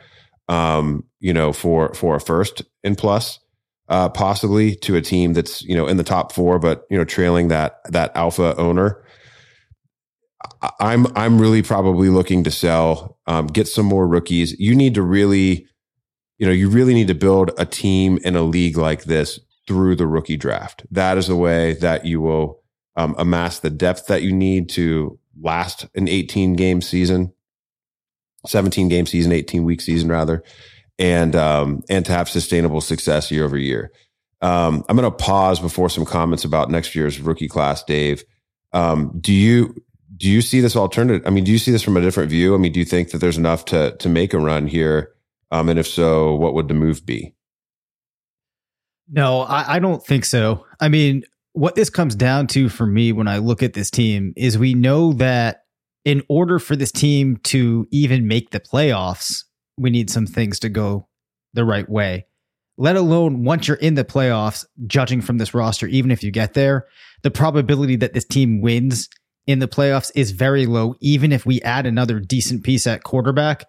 um, 0.51 1.05
you 1.21 1.33
know, 1.33 1.53
for 1.53 1.93
for 1.93 2.15
a 2.17 2.19
first 2.19 2.61
in 2.83 2.95
plus, 2.95 3.39
uh, 3.87 4.09
possibly 4.09 4.75
to 4.75 4.97
a 4.97 5.01
team 5.01 5.31
that's 5.31 5.63
you 5.63 5.75
know 5.75 5.87
in 5.87 5.95
the 5.95 6.03
top 6.03 6.33
four, 6.33 6.59
but 6.59 6.85
you 6.89 6.97
know 6.97 7.05
trailing 7.05 7.47
that 7.47 7.79
that 7.89 8.11
alpha 8.15 8.55
owner. 8.57 9.01
I'm 10.79 11.07
I'm 11.15 11.39
really 11.39 11.61
probably 11.61 12.09
looking 12.09 12.43
to 12.43 12.51
sell, 12.51 13.17
um, 13.27 13.47
get 13.47 13.67
some 13.67 13.85
more 13.85 14.05
rookies. 14.05 14.59
You 14.59 14.75
need 14.75 14.95
to 14.95 15.01
really, 15.01 15.67
you 16.37 16.45
know, 16.45 16.51
you 16.51 16.69
really 16.69 16.93
need 16.93 17.07
to 17.07 17.15
build 17.15 17.51
a 17.57 17.65
team 17.65 18.19
in 18.23 18.35
a 18.35 18.43
league 18.43 18.77
like 18.77 19.05
this 19.05 19.39
through 19.67 19.95
the 19.95 20.07
rookie 20.07 20.37
draft. 20.37 20.85
That 20.91 21.17
is 21.17 21.27
the 21.27 21.35
way 21.37 21.75
that 21.75 22.05
you 22.05 22.19
will 22.19 22.61
um, 22.97 23.15
amass 23.17 23.59
the 23.59 23.69
depth 23.69 24.07
that 24.07 24.21
you 24.21 24.33
need 24.33 24.67
to 24.71 25.17
last 25.39 25.87
an 25.95 26.09
18 26.09 26.55
game 26.55 26.81
season 26.81 27.31
17 28.47 28.87
game 28.87 29.05
season, 29.05 29.31
18 29.31 29.63
week 29.63 29.81
season 29.81 30.09
rather, 30.09 30.43
and 30.99 31.35
um, 31.35 31.83
and 31.89 32.05
to 32.05 32.11
have 32.11 32.29
sustainable 32.29 32.81
success 32.81 33.31
year 33.31 33.45
over 33.45 33.57
year. 33.57 33.91
Um, 34.41 34.83
I'm 34.89 34.97
going 34.97 35.09
to 35.09 35.15
pause 35.15 35.59
before 35.59 35.89
some 35.89 36.05
comments 36.05 36.43
about 36.43 36.69
next 36.69 36.95
year's 36.95 37.19
rookie 37.19 37.47
class, 37.47 37.83
Dave. 37.83 38.23
Um, 38.73 39.17
do 39.19 39.33
you 39.33 39.75
do 40.17 40.29
you 40.29 40.41
see 40.41 40.61
this 40.61 40.75
alternative? 40.75 41.25
I 41.25 41.29
mean, 41.29 41.43
do 41.43 41.51
you 41.51 41.57
see 41.57 41.71
this 41.71 41.83
from 41.83 41.97
a 41.97 42.01
different 42.01 42.29
view? 42.29 42.55
I 42.55 42.57
mean, 42.57 42.71
do 42.71 42.79
you 42.79 42.85
think 42.85 43.11
that 43.11 43.19
there's 43.19 43.37
enough 43.37 43.65
to 43.65 43.95
to 43.97 44.09
make 44.09 44.33
a 44.33 44.39
run 44.39 44.67
here? 44.67 45.11
Um, 45.51 45.69
and 45.69 45.77
if 45.77 45.87
so, 45.87 46.35
what 46.35 46.53
would 46.53 46.67
the 46.67 46.73
move 46.73 47.05
be? 47.05 47.35
No, 49.09 49.41
I, 49.41 49.75
I 49.75 49.79
don't 49.79 50.03
think 50.03 50.23
so. 50.23 50.65
I 50.79 50.87
mean, 50.87 51.23
what 51.53 51.75
this 51.75 51.89
comes 51.89 52.15
down 52.15 52.47
to 52.47 52.69
for 52.69 52.87
me 52.87 53.11
when 53.11 53.27
I 53.27 53.39
look 53.39 53.61
at 53.61 53.73
this 53.73 53.91
team 53.91 54.33
is 54.37 54.57
we 54.57 54.73
know 54.73 55.13
that 55.13 55.60
in 56.05 56.23
order 56.29 56.59
for 56.59 56.75
this 56.75 56.91
team 56.91 57.37
to 57.43 57.87
even 57.91 58.27
make 58.27 58.51
the 58.51 58.59
playoffs, 58.59 59.43
we 59.77 59.89
need 59.89 60.09
some 60.09 60.25
things 60.25 60.59
to 60.59 60.69
go 60.69 61.07
the 61.53 61.65
right 61.65 61.89
way. 61.89 62.25
Let 62.77 62.95
alone 62.95 63.43
once 63.43 63.67
you're 63.67 63.77
in 63.77 63.95
the 63.95 64.03
playoffs, 64.03 64.65
judging 64.87 65.21
from 65.21 65.37
this 65.37 65.53
roster, 65.53 65.87
even 65.87 66.09
if 66.09 66.23
you 66.23 66.31
get 66.31 66.53
there, 66.53 66.87
the 67.21 67.31
probability 67.31 67.95
that 67.97 68.13
this 68.13 68.25
team 68.25 68.61
wins 68.61 69.09
in 69.45 69.59
the 69.59 69.67
playoffs 69.67 70.11
is 70.15 70.31
very 70.31 70.65
low, 70.65 70.95
even 70.99 71.31
if 71.31 71.45
we 71.45 71.61
add 71.61 71.85
another 71.85 72.19
decent 72.19 72.63
piece 72.63 72.87
at 72.87 73.03
quarterback. 73.03 73.65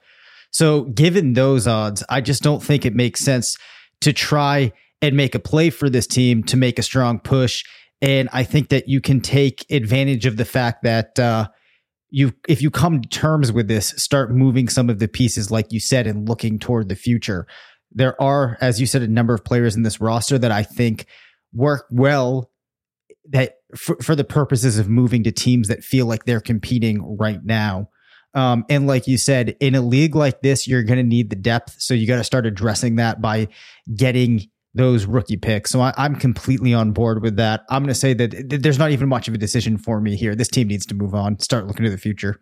So, 0.51 0.83
given 0.85 1.33
those 1.33 1.67
odds, 1.67 2.05
I 2.09 2.21
just 2.21 2.43
don't 2.43 2.63
think 2.63 2.85
it 2.85 2.95
makes 2.95 3.21
sense 3.21 3.57
to 4.03 4.13
try 4.13 4.73
and 5.01 5.17
make 5.17 5.35
a 5.35 5.39
play 5.39 5.71
for 5.71 5.91
this 5.91 6.07
team 6.07 6.43
to 6.45 6.57
make 6.57 6.79
a 6.79 6.83
strong 6.83 7.19
push. 7.19 7.65
And 8.01 8.29
I 8.33 8.45
think 8.45 8.69
that 8.69 8.89
you 8.89 9.01
can 9.01 9.21
take 9.21 9.65
advantage 9.71 10.27
of 10.27 10.37
the 10.37 10.45
fact 10.45 10.83
that 10.83 11.19
uh, 11.19 11.49
you, 12.13 12.35
if 12.47 12.61
you 12.61 12.71
come 12.71 13.01
to 13.01 13.09
terms 13.09 13.51
with 13.51 13.69
this, 13.69 13.89
start 13.97 14.31
moving 14.31 14.69
some 14.69 14.91
of 14.91 14.99
the 14.99 15.09
pieces, 15.09 15.51
like 15.51 15.73
you 15.73 15.81
said, 15.81 16.07
and 16.07 16.29
looking 16.29 16.59
toward 16.59 16.91
the 16.91 16.95
future. 16.95 17.47
There 17.91 18.21
are, 18.21 18.59
as 18.61 18.81
you 18.81 18.87
said, 18.87 19.01
a 19.01 19.09
number 19.09 19.33
of 19.35 19.45
players 19.45 19.75
in 19.75 19.83
this 19.83 19.99
roster 19.99 20.39
that 20.39 20.53
I 20.53 20.63
think 20.63 21.07
work 21.55 21.87
well 21.91 22.51
that 23.31 23.55
for, 23.75 23.97
for 24.03 24.15
the 24.15 24.25
purposes 24.25 24.79
of 24.79 24.91
moving 24.91 25.25
to 25.25 25.33
teams 25.33 25.69
that 25.69 25.83
feel 25.83 26.05
like 26.05 26.25
they're 26.25 26.41
competing 26.41 27.17
right 27.17 27.43
now. 27.43 27.89
Um, 28.35 28.65
and 28.69 28.87
like 28.87 29.07
you 29.07 29.17
said, 29.17 29.57
in 29.61 29.75
a 29.75 29.81
league 29.81 30.15
like 30.15 30.43
this, 30.43 30.69
you're 30.69 30.83
going 30.83 30.99
to 30.99 31.03
need 31.03 31.31
the 31.31 31.37
depth. 31.37 31.77
So 31.79 31.95
you 31.95 32.07
got 32.07 32.17
to 32.17 32.25
start 32.25 32.45
addressing 32.45 32.97
that 32.97 33.23
by 33.23 33.49
getting 33.95 34.51
those 34.75 35.05
rookie 35.05 35.37
picks. 35.37 35.71
So 35.71 35.81
I, 35.81 35.93
am 35.99 36.17
completely 36.17 36.73
on 36.73 36.93
board 36.93 37.23
with 37.23 37.37
that. 37.37 37.63
I'm 37.69 37.83
going 37.83 37.89
to 37.89 37.95
say 37.95 38.15
that 38.15 38.31
th- 38.31 38.63
there's 38.63 38.79
not 38.79 38.91
even 38.91 39.09
much 39.09 39.29
of 39.29 39.35
a 39.35 39.39
decision 39.39 39.77
for 39.77 40.01
me 40.01 40.17
here. 40.17 40.35
This 40.35 40.49
team 40.49 40.69
needs 40.69 40.87
to 40.87 40.95
move 40.95 41.15
on, 41.15 41.39
start 41.41 41.67
looking 41.67 41.85
to 41.85 41.91
the 41.91 41.99
future. 41.99 42.41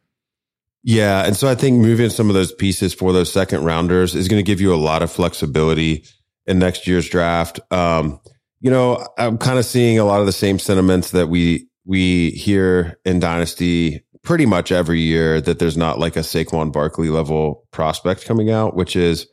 Yeah. 0.82 1.26
And 1.26 1.36
so 1.36 1.48
I 1.48 1.54
think 1.54 1.80
moving 1.80 2.10
some 2.10 2.28
of 2.28 2.34
those 2.34 2.52
pieces 2.52 2.94
for 2.94 3.12
those 3.12 3.32
second 3.32 3.64
rounders 3.64 4.14
is 4.14 4.28
going 4.28 4.42
to 4.42 4.46
give 4.46 4.60
you 4.60 4.72
a 4.72 4.76
lot 4.76 5.02
of 5.02 5.10
flexibility 5.10 6.04
in 6.46 6.58
next 6.58 6.86
year's 6.86 7.08
draft. 7.08 7.60
Um, 7.70 8.20
you 8.60 8.70
know, 8.70 9.06
I'm 9.18 9.38
kind 9.38 9.58
of 9.58 9.64
seeing 9.64 9.98
a 9.98 10.04
lot 10.04 10.20
of 10.20 10.26
the 10.26 10.32
same 10.32 10.58
sentiments 10.58 11.10
that 11.10 11.28
we 11.28 11.68
we 11.84 12.30
hear 12.30 12.98
in 13.04 13.20
Dynasty 13.20 14.04
pretty 14.22 14.46
much 14.46 14.70
every 14.70 15.00
year 15.00 15.40
that 15.40 15.58
there's 15.58 15.76
not 15.76 15.98
like 15.98 16.16
a 16.16 16.20
Saquon 16.20 16.72
Barkley 16.72 17.08
level 17.08 17.66
prospect 17.70 18.26
coming 18.26 18.50
out, 18.50 18.76
which 18.76 18.96
is, 18.96 19.26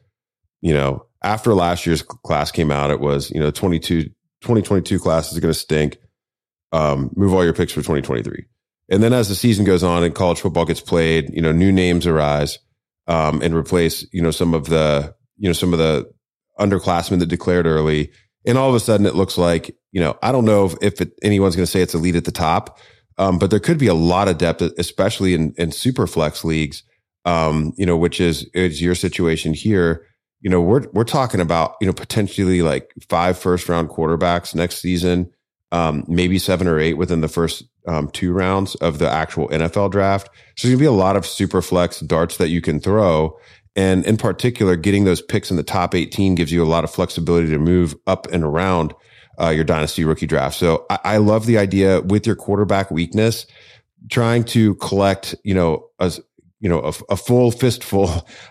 you 0.62 0.74
know, 0.74 1.07
after 1.24 1.54
last 1.54 1.86
year's 1.86 2.02
class 2.02 2.52
came 2.52 2.72
out, 2.72 2.92
it 2.92 3.00
was, 3.00 3.32
you 3.32 3.40
know, 3.40 3.52
22, 3.52 4.04
2022 4.04 5.00
class 5.00 5.32
is 5.32 5.40
going 5.40 5.54
to 5.54 5.60
stink. 5.60 5.98
Um, 6.72 7.12
move 7.16 7.34
all 7.34 7.44
your 7.44 7.54
picks 7.54 7.72
for 7.72 7.80
2023. 7.80 8.46
And 8.90 9.02
then 9.02 9.14
as 9.14 9.30
the 9.30 9.36
season 9.36 9.66
goes 9.66 9.84
on 9.84 10.04
and 10.04 10.14
college 10.14 10.42
football 10.42 10.66
gets 10.66 10.82
played, 10.82 11.34
you 11.34 11.42
know, 11.42 11.52
new 11.52 11.72
names 11.72 12.06
arise, 12.06 12.60
um, 13.08 13.42
and 13.42 13.56
replace, 13.56 14.06
you 14.12 14.22
know, 14.22 14.32
some 14.32 14.54
of 14.54 14.66
the, 14.66 15.16
you 15.38 15.48
know, 15.48 15.54
some 15.54 15.72
of 15.72 15.80
the 15.80 16.12
underclassmen 16.60 17.20
that 17.20 17.28
declared 17.28 17.66
early 17.66 18.12
and 18.48 18.58
all 18.58 18.70
of 18.70 18.76
a 18.76 18.80
sudden, 18.80 19.06
it 19.06 19.14
looks 19.14 19.38
like, 19.38 19.76
you 19.92 20.00
know, 20.00 20.18
I 20.24 20.32
don't 20.32 20.46
know 20.46 20.66
if, 20.66 20.76
if 20.82 21.02
it, 21.02 21.12
anyone's 21.22 21.56
going 21.56 21.66
to 21.66 21.72
say 21.72 21.82
it's 21.82 21.94
elite 21.94 22.16
at 22.16 22.24
the 22.24 22.32
top, 22.32 22.80
um, 23.18 23.38
but 23.38 23.52
there 23.52 23.60
could 23.60 23.78
be 23.78 23.88
a 23.88 23.94
lot 23.94 24.30
of 24.30 24.38
depth, 24.38 24.62
especially 24.62 25.34
in, 25.34 25.54
in 25.58 25.74
super 25.74 26.08
flex 26.08 26.46
leagues, 26.46 26.84
um, 27.26 27.74
you 27.76 27.86
know, 27.86 27.98
which 27.98 28.22
is, 28.22 28.50
is 28.54 28.82
your 28.82 28.96
situation 28.96 29.54
here. 29.54 30.06
You 30.42 30.50
know, 30.50 30.62
we're, 30.62 30.86
we're 30.94 31.04
talking 31.04 31.40
about, 31.40 31.76
you 31.82 31.88
know, 31.88 31.94
potentially 31.94 32.62
like 32.62 32.94
five 33.10 33.38
first 33.38 33.68
round 33.70 33.90
quarterbacks 33.90 34.54
next 34.54 34.78
season, 34.78 35.32
um, 35.72 36.04
maybe 36.08 36.38
seven 36.40 36.68
or 36.68 36.80
eight 36.80 36.94
within 36.94 37.22
the 37.22 37.28
first 37.28 37.64
um, 37.88 38.10
two 38.12 38.32
rounds 38.34 38.76
of 38.76 39.00
the 39.00 39.10
actual 39.10 39.48
NFL 39.50 39.92
draft. 39.92 40.28
So 40.56 40.68
there's 40.68 40.78
going 40.78 40.80
to 40.80 40.84
be 40.84 40.86
a 40.86 40.92
lot 40.92 41.16
of 41.16 41.26
super 41.26 41.62
flex 41.62 42.02
darts 42.02 42.38
that 42.38 42.50
you 42.50 42.62
can 42.62 42.80
throw. 42.80 43.38
And 43.76 44.06
in 44.06 44.18
particular, 44.18 44.76
getting 44.76 45.06
those 45.06 45.22
picks 45.22 45.52
in 45.52 45.58
the 45.58 45.64
top 45.64 45.94
18 45.94 46.36
gives 46.36 46.52
you 46.52 46.64
a 46.64 46.66
lot 46.66 46.84
of 46.84 46.92
flexibility 46.92 47.50
to 47.50 47.60
move 47.60 47.96
up 48.08 48.28
and 48.32 48.44
around 48.44 48.94
uh, 49.40 49.50
your 49.50 49.64
dynasty 49.64 50.04
rookie 50.04 50.26
draft. 50.26 50.58
So 50.58 50.86
I, 50.90 51.00
I, 51.04 51.18
love 51.18 51.46
the 51.46 51.60
idea 51.60 52.02
with 52.02 52.26
your 52.26 52.36
quarterback 52.36 52.90
weakness, 52.90 53.46
trying 54.10 54.44
to 54.46 54.74
collect, 54.76 55.36
you 55.44 55.54
know, 55.54 55.88
a, 56.00 56.12
you 56.60 56.70
know, 56.70 56.80
a, 56.82 56.94
a 57.14 57.18
full 57.18 57.52
fistful 57.52 58.10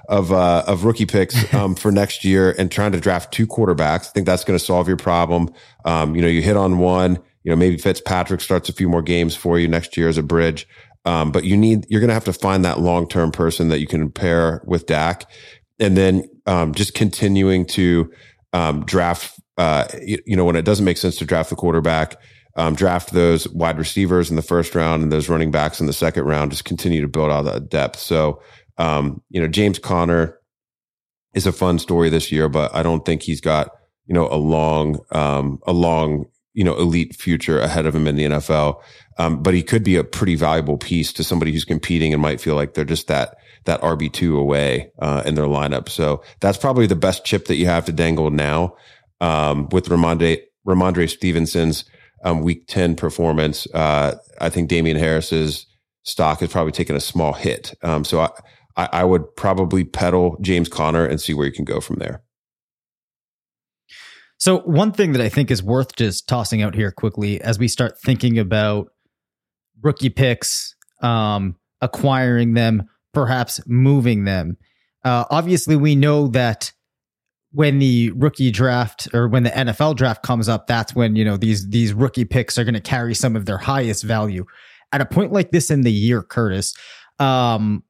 of, 0.09 0.33
uh, 0.33 0.65
of 0.67 0.85
rookie 0.85 1.07
picks, 1.07 1.53
um, 1.55 1.75
for 1.75 1.91
next 1.91 2.25
year 2.25 2.55
and 2.59 2.71
trying 2.71 2.93
to 2.93 3.01
draft 3.01 3.33
two 3.33 3.47
quarterbacks. 3.47 4.09
I 4.09 4.11
think 4.13 4.27
that's 4.27 4.45
going 4.45 4.59
to 4.59 4.65
solve 4.65 4.89
your 4.89 4.97
problem. 4.97 5.51
Um, 5.85 6.15
you 6.15 6.23
know, 6.23 6.29
you 6.29 6.43
hit 6.43 6.57
on 6.57 6.79
one, 6.79 7.19
you 7.43 7.51
know, 7.51 7.57
maybe 7.57 7.77
Fitzpatrick 7.79 8.41
starts 8.41 8.69
a 8.69 8.73
few 8.73 8.89
more 8.89 9.03
games 9.03 9.37
for 9.37 9.59
you 9.59 9.69
next 9.69 9.97
year 9.97 10.09
as 10.09 10.19
a 10.19 10.23
bridge. 10.23 10.67
Um, 11.05 11.31
but 11.31 11.45
you 11.45 11.57
need, 11.57 11.87
you're 11.89 12.01
going 12.01 12.09
to 12.09 12.15
have 12.15 12.25
to 12.25 12.33
find 12.33 12.65
that 12.65 12.81
long 12.81 13.09
term 13.09 13.31
person 13.31 13.69
that 13.69 13.79
you 13.79 13.87
can 13.87 14.11
pair 14.11 14.63
with 14.67 14.87
Dak. 14.87 15.31
And 15.79 15.97
then 15.97 16.25
um, 16.47 16.75
just 16.75 16.95
continuing 16.95 17.65
to 17.67 18.11
um, 18.53 18.85
draft, 18.85 19.39
uh, 19.57 19.87
you, 20.03 20.19
you, 20.27 20.37
know, 20.37 20.45
when 20.45 20.57
it 20.57 20.65
doesn't 20.65 20.85
make 20.85 20.97
sense 20.97 21.17
to 21.19 21.25
draft 21.25 21.51
the 21.51 21.57
quarterback, 21.57 22.17
um, 22.57 22.75
draft 22.75 23.13
those 23.13 23.47
wide 23.49 23.79
receivers 23.79 24.31
in 24.31 24.37
the 24.37 24.43
first 24.43 24.75
round 24.75 25.03
and 25.03 25.13
those 25.13 25.29
running 25.29 25.51
backs 25.51 25.79
in 25.79 25.87
the 25.87 25.93
second 25.93 26.25
round. 26.25 26.51
Just 26.51 26.65
continue 26.65 27.03
to 27.03 27.09
build 27.09 27.31
out 27.31 27.43
that 27.43 27.69
depth. 27.69 27.99
So, 27.99 28.41
um, 28.79 29.23
you 29.29 29.41
know, 29.41 29.47
James 29.47 29.79
Conner 29.79 30.39
is 31.35 31.47
a 31.47 31.53
fun 31.53 31.79
story 31.79 32.09
this 32.09 32.33
year, 32.33 32.49
but 32.49 32.75
I 32.75 32.83
don't 32.83 33.05
think 33.05 33.23
he's 33.23 33.43
got, 33.43 33.71
you 34.07 34.15
know, 34.15 34.27
a 34.29 34.37
long, 34.37 35.01
um, 35.13 35.61
a 35.67 35.73
long, 35.73 36.25
you 36.55 36.65
know, 36.65 36.75
elite 36.77 37.15
future 37.15 37.61
ahead 37.61 37.85
of 37.85 37.95
him 37.95 38.07
in 38.07 38.17
the 38.17 38.25
NFL. 38.25 38.81
Um, 39.19 39.43
but 39.43 39.53
he 39.53 39.63
could 39.63 39.85
be 39.85 39.97
a 39.97 40.05
pretty 40.05 40.35
valuable 40.35 40.79
piece 40.79 41.13
to 41.15 41.25
somebody 41.25 41.53
who's 41.53 41.65
competing 41.65 42.15
and 42.15 42.23
might 42.23 42.41
feel 42.41 42.55
like 42.55 42.75
they're 42.75 42.85
just 42.85 43.09
that 43.09 43.37
that 43.65 43.81
RB 43.83 44.11
two 44.13 44.39
away 44.39 44.93
uh, 45.01 45.23
in 45.27 45.35
their 45.35 45.47
lineup. 45.47 45.89
So 45.89 46.23
that's 46.41 46.57
probably 46.57 46.87
the 46.87 46.97
best 46.97 47.25
chip 47.25 47.47
that 47.47 47.57
you 47.57 47.67
have 47.67 47.85
to 47.87 47.93
dangle 47.93 48.31
now. 48.31 48.77
Um, 49.21 49.69
with 49.71 49.89
Ramondre 49.89 50.43
Rhamondre 50.67 51.09
Stevenson's 51.09 51.85
um, 52.25 52.41
week 52.43 52.67
ten 52.67 52.97
performance, 52.97 53.67
uh, 53.75 54.17
I 54.41 54.49
think 54.49 54.69
Damien 54.69 54.97
Harris's 54.97 55.67
stock 56.03 56.41
has 56.41 56.51
probably 56.51 56.73
taken 56.73 56.97
a 56.97 57.01
small 57.01 57.33
hit. 57.33 57.75
Um, 57.83 58.05
so 58.05 58.21
I, 58.21 58.31
I, 58.77 58.89
I 58.93 59.05
would 59.05 59.35
probably 59.37 59.85
peddle 59.85 60.37
James 60.41 60.69
Conner 60.69 61.05
and 61.05 61.21
see 61.21 61.35
where 61.35 61.47
you 61.47 61.53
can 61.53 61.65
go 61.65 61.81
from 61.81 61.97
there. 61.97 62.23
So 64.39 64.61
one 64.61 64.93
thing 64.93 65.13
that 65.13 65.23
I 65.23 65.29
think 65.29 65.51
is 65.51 65.63
worth 65.63 65.97
just 65.97 66.29
tossing 66.29 66.63
out 66.63 66.75
here 66.75 66.93
quickly 66.93 67.41
as 67.41 67.59
we 67.59 67.69
start 67.69 67.99
thinking 67.99 68.39
about 68.39 68.89
rookie 69.83 70.11
picks, 70.11 70.75
um, 71.01 71.57
acquiring 71.81 72.55
them, 72.55 72.85
perhaps 73.15 73.61
moving 73.67 74.25
them. 74.25 74.59
Uh, 75.05 75.25
obviously, 75.31 75.75
we 75.75 75.97
know 75.97 76.29
that 76.29 76.73
when 77.53 77.79
the 77.79 78.11
rookie 78.13 78.51
draft 78.51 79.09
or 79.15 79.29
when 79.29 79.43
the 79.43 79.51
NFL 79.51 79.97
draft 79.97 80.23
comes 80.23 80.49
up, 80.49 80.67
that's 80.67 80.95
when 80.95 81.17
you 81.17 81.25
know 81.25 81.37
these 81.37 81.69
these 81.69 81.93
rookie 81.93 82.25
picks 82.25 82.59
are 82.59 82.65
going 82.65 82.75
to 82.75 82.81
carry 82.81 83.15
some 83.15 83.37
of 83.37 83.47
their 83.47 83.59
highest 83.59 84.05
value. 84.05 84.45
At 84.93 85.01
a 85.01 85.07
point 85.07 85.33
like 85.33 85.51
this 85.51 85.71
in 85.71 85.83
the 85.83 85.93
year, 85.93 86.23
Curtis, 86.23 86.75
um, 87.19 87.83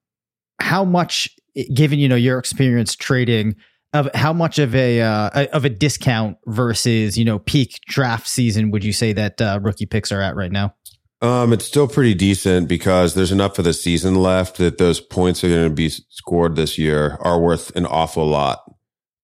how 0.61 0.85
much, 0.85 1.29
given 1.75 1.99
you 1.99 2.09
know 2.09 2.17
your 2.17 2.39
experience 2.39 2.97
trading, 2.97 3.57
of 3.93 4.09
how 4.15 4.33
much 4.33 4.59
of 4.59 4.75
a 4.75 5.01
uh, 5.01 5.47
of 5.53 5.65
a 5.65 5.71
discount 5.71 6.37
versus 6.47 7.17
you 7.19 7.25
know 7.25 7.39
peak 7.39 7.81
draft 7.87 8.29
season 8.29 8.71
would 8.71 8.85
you 8.85 8.93
say 8.93 9.13
that 9.13 9.41
uh, 9.41 9.59
rookie 9.63 9.87
picks 9.87 10.13
are 10.13 10.21
at 10.21 10.37
right 10.37 10.53
now? 10.53 10.75
Um, 11.23 11.55
it's 11.55 11.65
still 11.65 11.89
pretty 11.89 12.15
decent 12.15 12.69
because 12.69 13.15
there's 13.15 13.33
enough 13.33 13.59
of 13.59 13.65
the 13.65 13.73
season 13.73 14.17
left 14.17 14.59
that 14.59 14.77
those 14.77 15.01
points 15.01 15.43
are 15.43 15.49
going 15.49 15.65
to 15.65 15.75
be 15.75 15.89
scored 15.89 16.57
this 16.57 16.77
year 16.77 17.17
are 17.21 17.41
worth 17.41 17.75
an 17.75 17.87
awful 17.87 18.27
lot 18.27 18.66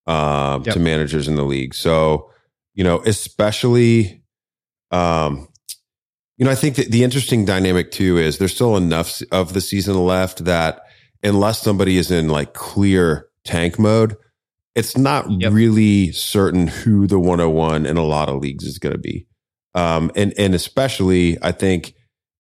uh, 0.07 0.61
yep. 0.65 0.75
to 0.75 0.81
managers 0.81 1.29
in 1.29 1.37
the 1.37 1.45
league. 1.45 1.75
So, 1.75 2.31
you 2.75 2.85
know, 2.85 3.03
especially, 3.05 4.23
um, 4.91 5.49
you 6.37 6.45
know, 6.45 6.51
I 6.51 6.55
think 6.55 6.77
that 6.77 6.91
the 6.91 7.05
interesting 7.05 7.45
dynamic 7.45 7.91
too 7.91 8.19
is 8.19 8.39
there's 8.39 8.55
still 8.55 8.77
enough 8.77 9.21
of 9.31 9.53
the 9.53 9.61
season 9.61 9.97
left 10.05 10.45
that 10.45 10.83
unless 11.23 11.61
somebody 11.61 11.99
is 11.99 12.11
in 12.11 12.29
like 12.29 12.55
clear 12.55 13.29
tank 13.45 13.79
mode, 13.79 14.17
it's 14.75 14.97
not 14.97 15.31
yep. 15.31 15.53
really 15.53 16.13
certain 16.13 16.67
who 16.67 17.07
the 17.07 17.19
101 17.19 17.87
in 17.87 17.97
a 17.97 18.05
lot 18.05 18.29
of 18.29 18.41
leagues 18.41 18.65
is 18.65 18.79
going 18.79 18.95
to 18.95 18.99
be. 18.99 19.27
Um, 19.75 20.11
and, 20.17 20.33
and 20.39 20.55
especially, 20.55 21.39
I 21.43 21.53
think, 21.53 21.95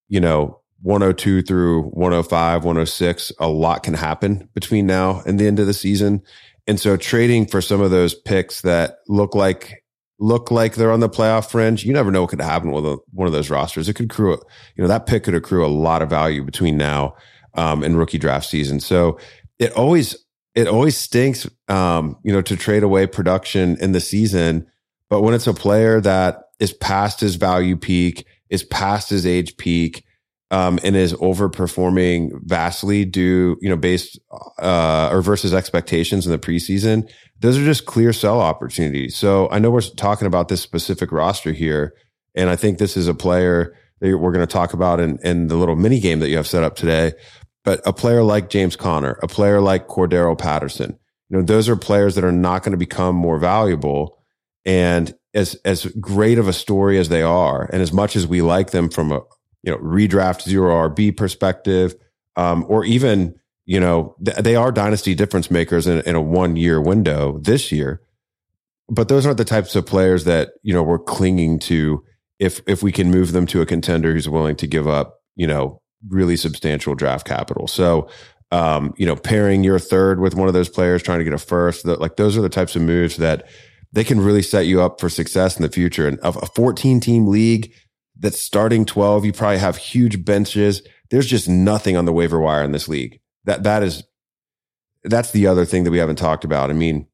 you 0.09 0.21
know, 0.21 0.61
102 0.83 1.42
through 1.42 1.85
105, 1.90 2.64
106, 2.64 3.33
a 3.38 3.49
lot 3.49 3.83
can 3.83 3.95
happen 3.95 4.49
between 4.54 4.87
now 4.87 5.23
and 5.26 5.38
the 5.38 5.47
end 5.47 5.61
of 5.61 5.66
the 5.66 5.75
season. 5.75 6.23
And 6.66 6.78
so 6.78 6.97
trading 6.97 7.47
for 7.47 7.61
some 7.61 7.81
of 7.81 7.90
those 7.90 8.14
picks 8.14 8.61
that 8.62 8.99
look 9.09 9.35
like, 9.35 9.83
look 10.19 10.50
like 10.50 10.76
they're 10.76 10.92
on 10.92 11.00
the 11.00 11.09
playoff 11.09 11.50
fringe, 11.50 11.85
you 11.85 11.92
never 11.92 12.11
know 12.11 12.21
what 12.21 12.31
could 12.31 12.40
happen 12.40 12.71
with 12.71 12.87
a, 12.87 12.99
one 13.12 13.26
of 13.26 13.33
those 13.33 13.50
rosters. 13.50 13.88
It 13.88 13.95
could 13.95 14.07
accrue, 14.07 14.38
you 14.76 14.83
know, 14.83 14.88
that 14.88 15.07
pick 15.07 15.25
could 15.25 15.35
accrue 15.35 15.66
a 15.66 15.69
lot 15.69 16.02
of 16.02 16.11
value 16.11 16.45
between 16.45 16.76
now, 16.76 17.14
um, 17.54 17.83
and 17.83 17.99
rookie 17.99 18.19
draft 18.19 18.47
season. 18.47 18.81
So 18.81 19.19
it 19.59 19.73
always, 19.73 20.16
it 20.54 20.69
always 20.69 20.97
stinks, 20.97 21.49
um, 21.69 22.16
you 22.23 22.33
know, 22.33 22.42
to 22.42 22.57
trade 22.57 22.83
away 22.83 23.07
production 23.07 23.76
in 23.81 23.92
the 23.92 24.00
season. 24.00 24.66
But 25.11 25.23
when 25.23 25.35
it's 25.35 25.47
a 25.47 25.54
player 25.54 26.00
that 26.00 26.45
is 26.61 26.73
past 26.73 27.21
his 27.21 27.35
value 27.35 27.76
peak, 27.76 28.26
is 28.50 28.62
past 28.62 29.11
his 29.11 29.26
age 29.26 29.57
peak, 29.57 30.04
um, 30.52 30.78
and 30.85 30.94
is 30.94 31.14
overperforming 31.14 32.30
vastly 32.44 33.06
due, 33.06 33.56
you 33.62 33.71
know, 33.71 33.76
based 33.76 34.21
uh, 34.61 35.09
or 35.11 35.23
versus 35.23 35.54
expectations 35.54 36.26
in 36.26 36.30
the 36.30 36.38
preseason, 36.38 37.11
those 37.40 37.56
are 37.59 37.64
just 37.64 37.87
clear 37.87 38.12
sell 38.12 38.38
opportunities. 38.38 39.16
So 39.16 39.49
I 39.50 39.59
know 39.59 39.71
we're 39.71 39.80
talking 39.80 40.26
about 40.26 40.49
this 40.49 40.61
specific 40.61 41.11
roster 41.11 41.52
here, 41.52 41.94
and 42.35 42.50
I 42.50 42.56
think 42.56 42.76
this 42.76 42.99
is 42.99 43.09
a 43.09 43.14
player 43.14 43.75
that 44.00 44.18
we're 44.18 44.30
going 44.30 44.47
to 44.47 44.52
talk 44.52 44.75
about 44.75 45.00
in, 45.00 45.18
in 45.25 45.49
the 45.49 45.56
little 45.56 45.75
mini 45.75 46.00
game 46.00 46.18
that 46.18 46.28
you 46.28 46.37
have 46.37 46.47
set 46.47 46.62
up 46.62 46.76
today. 46.76 47.12
But 47.64 47.80
a 47.87 47.92
player 47.92 48.23
like 48.23 48.50
James 48.50 48.76
Conner, 48.76 49.18
a 49.23 49.28
player 49.28 49.61
like 49.61 49.88
Cordarrelle 49.88 50.38
Patterson, 50.38 50.99
you 51.30 51.38
know, 51.38 51.42
those 51.42 51.66
are 51.68 51.76
players 51.76 52.14
that 52.16 52.25
are 52.25 52.32
not 52.32 52.62
going 52.62 52.73
to 52.73 52.78
become 52.78 53.16
more 53.16 53.38
valuable. 53.38 54.18
And 54.66 55.14
as 55.32 55.54
as 55.64 55.87
great 55.99 56.38
of 56.38 56.47
a 56.47 56.52
story 56.52 56.99
as 56.99 57.09
they 57.09 57.23
are, 57.23 57.71
and 57.73 57.80
as 57.80 57.90
much 57.92 58.16
as 58.16 58.26
we 58.26 58.42
like 58.42 58.71
them 58.71 58.90
from 58.90 59.12
a 59.12 59.21
you 59.62 59.73
know, 59.73 59.78
redraft 59.78 60.42
zero 60.42 60.88
RB 60.88 61.16
perspective, 61.16 61.95
um, 62.37 62.64
or 62.69 62.85
even, 62.85 63.35
you 63.64 63.81
know, 63.81 64.16
th- 64.25 64.38
they 64.38 64.57
are 64.57 64.73
dynasty 64.73 65.14
difference 65.14 65.50
makers 65.50 65.87
in, 65.87 66.00
in 66.02 66.14
a 66.14 66.21
one 66.21 66.57
year 66.57 66.81
window 66.81 67.38
this 67.38 67.71
year. 67.71 68.00
But 68.88 69.09
those 69.09 69.25
aren't 69.25 69.38
the 69.38 69.45
types 69.45 69.76
of 69.76 69.87
players 69.87 70.25
that, 70.25 70.50
you 70.62 70.75
know, 70.75 70.83
we're 70.83 70.99
clinging 70.99 71.59
to 71.61 72.04
if, 72.38 72.61
if 72.66 72.83
we 72.83 72.90
can 72.90 73.11
move 73.11 73.33
them 73.33 73.47
to 73.47 73.61
a 73.61 73.66
contender 73.66 74.12
who's 74.12 74.28
willing 74.28 74.57
to 74.57 74.66
give 74.66 74.88
up, 74.88 75.21
you 75.37 75.47
know, 75.47 75.81
really 76.09 76.37
substantial 76.37 76.95
draft 76.95 77.26
capital. 77.26 77.69
So, 77.69 78.09
um, 78.50 78.92
you 78.99 79.07
know, 79.07 79.16
pairing 79.16 79.64
your 79.64 79.78
third 79.78 80.21
with 80.21 80.35
one 80.35 80.49
of 80.49 80.54
those 80.54 80.69
players, 80.69 81.02
trying 81.02 81.21
to 81.21 81.25
get 81.25 81.33
a 81.33 81.38
first, 81.38 81.85
the, 81.85 81.97
like 81.97 82.16
those 82.16 82.37
are 82.37 82.42
the 82.42 82.49
types 82.49 82.76
of 82.76 82.83
moves 82.83 83.16
that 83.16 83.49
they 83.92 84.04
can 84.04 84.21
really 84.21 84.42
set 84.42 84.66
you 84.66 84.83
up 84.83 85.00
for 85.00 85.09
success 85.09 85.57
in 85.57 85.62
the 85.62 85.71
future. 85.71 86.07
And 86.09 86.19
a 86.23 86.33
14 86.33 87.00
team 87.00 87.26
league, 87.26 87.73
that's 88.23 88.38
starting 88.41 88.87
12. 88.87 89.26
You 89.26 89.33
probably 89.33 89.59
have 89.59 89.76
huge 89.76 90.25
benches. 90.25 90.81
There's 91.11 91.26
just 91.26 91.49
nothing 91.49 91.97
on 91.97 92.07
the 92.07 92.12
waiver 92.12 92.41
wire 92.41 92.62
in 92.62 92.73
this 92.73 92.88
league. 92.88 93.21
That 93.45 93.64
that 93.64 93.83
is 93.83 94.05
that's 95.05 95.33
the 95.33 95.49
other 95.49 95.64
thing 95.64 95.85
that 95.85 95.91
we 95.91 95.99
haven't 95.99 96.17
talked 96.17 96.45
about. 96.45 96.71
I 96.71 96.75
mean, 96.75 97.09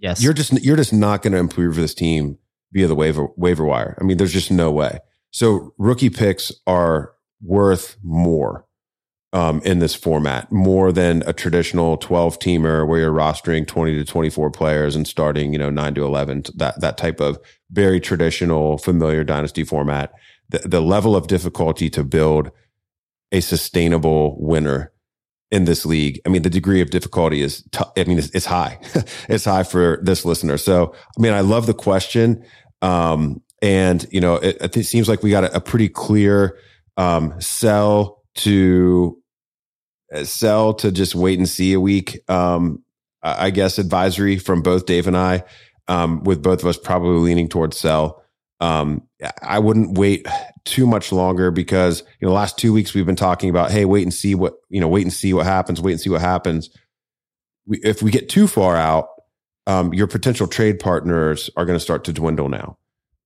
yes, 0.00 0.22
you're 0.22 0.32
just 0.32 0.52
you're 0.64 0.76
just 0.76 0.92
not 0.92 1.22
going 1.22 1.34
to 1.34 1.38
improve 1.38 1.76
this 1.76 1.94
team 1.94 2.38
via 2.72 2.88
the 2.88 2.94
waiver 2.94 3.28
waiver 3.36 3.64
wire. 3.64 3.96
I 4.00 4.04
mean, 4.04 4.16
there's 4.16 4.32
just 4.32 4.50
no 4.50 4.72
way. 4.72 4.98
So 5.30 5.74
rookie 5.78 6.10
picks 6.10 6.50
are 6.66 7.12
worth 7.42 7.98
more 8.02 8.65
um, 9.32 9.60
in 9.62 9.80
this 9.80 9.94
format, 9.94 10.50
more 10.50 10.92
than 10.92 11.22
a 11.26 11.32
traditional 11.32 11.96
12 11.96 12.38
teamer 12.38 12.86
where 12.86 13.00
you're 13.00 13.12
rostering 13.12 13.66
20 13.66 13.94
to 13.96 14.04
24 14.04 14.50
players 14.50 14.96
and 14.96 15.06
starting, 15.06 15.52
you 15.52 15.58
know, 15.58 15.70
nine 15.70 15.94
to 15.94 16.04
11, 16.04 16.44
that, 16.54 16.80
that 16.80 16.96
type 16.96 17.20
of 17.20 17.38
very 17.70 18.00
traditional, 18.00 18.78
familiar 18.78 19.24
dynasty 19.24 19.64
format. 19.64 20.12
The, 20.48 20.60
the 20.60 20.80
level 20.80 21.16
of 21.16 21.26
difficulty 21.26 21.90
to 21.90 22.04
build 22.04 22.50
a 23.32 23.40
sustainable 23.40 24.36
winner 24.40 24.92
in 25.50 25.64
this 25.64 25.84
league. 25.84 26.20
I 26.24 26.28
mean, 26.28 26.42
the 26.42 26.50
degree 26.50 26.80
of 26.80 26.90
difficulty 26.90 27.42
is, 27.42 27.62
t- 27.72 27.84
I 27.96 28.04
mean, 28.04 28.18
it's, 28.18 28.30
it's 28.30 28.46
high. 28.46 28.78
it's 29.28 29.44
high 29.44 29.64
for 29.64 30.00
this 30.02 30.24
listener. 30.24 30.56
So, 30.56 30.94
I 30.94 31.20
mean, 31.20 31.32
I 31.32 31.40
love 31.40 31.66
the 31.66 31.74
question. 31.74 32.44
Um, 32.82 33.42
and, 33.60 34.06
you 34.10 34.20
know, 34.20 34.36
it, 34.36 34.76
it 34.76 34.84
seems 34.84 35.08
like 35.08 35.22
we 35.22 35.30
got 35.30 35.44
a, 35.44 35.56
a 35.56 35.60
pretty 35.60 35.88
clear 35.88 36.58
um, 36.96 37.40
sell 37.40 38.22
to 38.36 39.20
uh, 40.14 40.24
sell 40.24 40.74
to 40.74 40.92
just 40.92 41.14
wait 41.14 41.38
and 41.38 41.48
see 41.48 41.72
a 41.72 41.80
week. 41.80 42.18
Um, 42.28 42.82
I 43.22 43.50
guess 43.50 43.78
advisory 43.78 44.38
from 44.38 44.62
both 44.62 44.86
Dave 44.86 45.08
and 45.08 45.16
I, 45.16 45.42
um, 45.88 46.22
with 46.22 46.42
both 46.42 46.60
of 46.60 46.66
us 46.66 46.78
probably 46.78 47.18
leaning 47.18 47.48
towards 47.48 47.76
sell. 47.76 48.22
Um, 48.60 49.02
I 49.42 49.58
wouldn't 49.58 49.98
wait 49.98 50.26
too 50.64 50.86
much 50.86 51.12
longer 51.12 51.50
because 51.50 52.00
you 52.20 52.26
know 52.26 52.30
the 52.30 52.36
last 52.36 52.56
two 52.56 52.72
weeks 52.72 52.94
we've 52.94 53.06
been 53.06 53.16
talking 53.16 53.50
about 53.50 53.70
hey 53.70 53.84
wait 53.84 54.02
and 54.02 54.14
see 54.14 54.34
what 54.34 54.54
you 54.68 54.80
know 54.80 54.88
wait 54.88 55.02
and 55.02 55.12
see 55.12 55.34
what 55.34 55.44
happens 55.44 55.80
wait 55.80 55.92
and 55.92 56.00
see 56.00 56.10
what 56.10 56.20
happens. 56.20 56.70
We, 57.66 57.78
if 57.82 58.02
we 58.02 58.10
get 58.10 58.28
too 58.28 58.46
far 58.46 58.76
out, 58.76 59.08
um, 59.66 59.92
your 59.92 60.06
potential 60.06 60.46
trade 60.46 60.78
partners 60.78 61.50
are 61.56 61.64
going 61.64 61.76
to 61.76 61.82
start 61.82 62.04
to 62.04 62.12
dwindle 62.12 62.48
now 62.48 62.78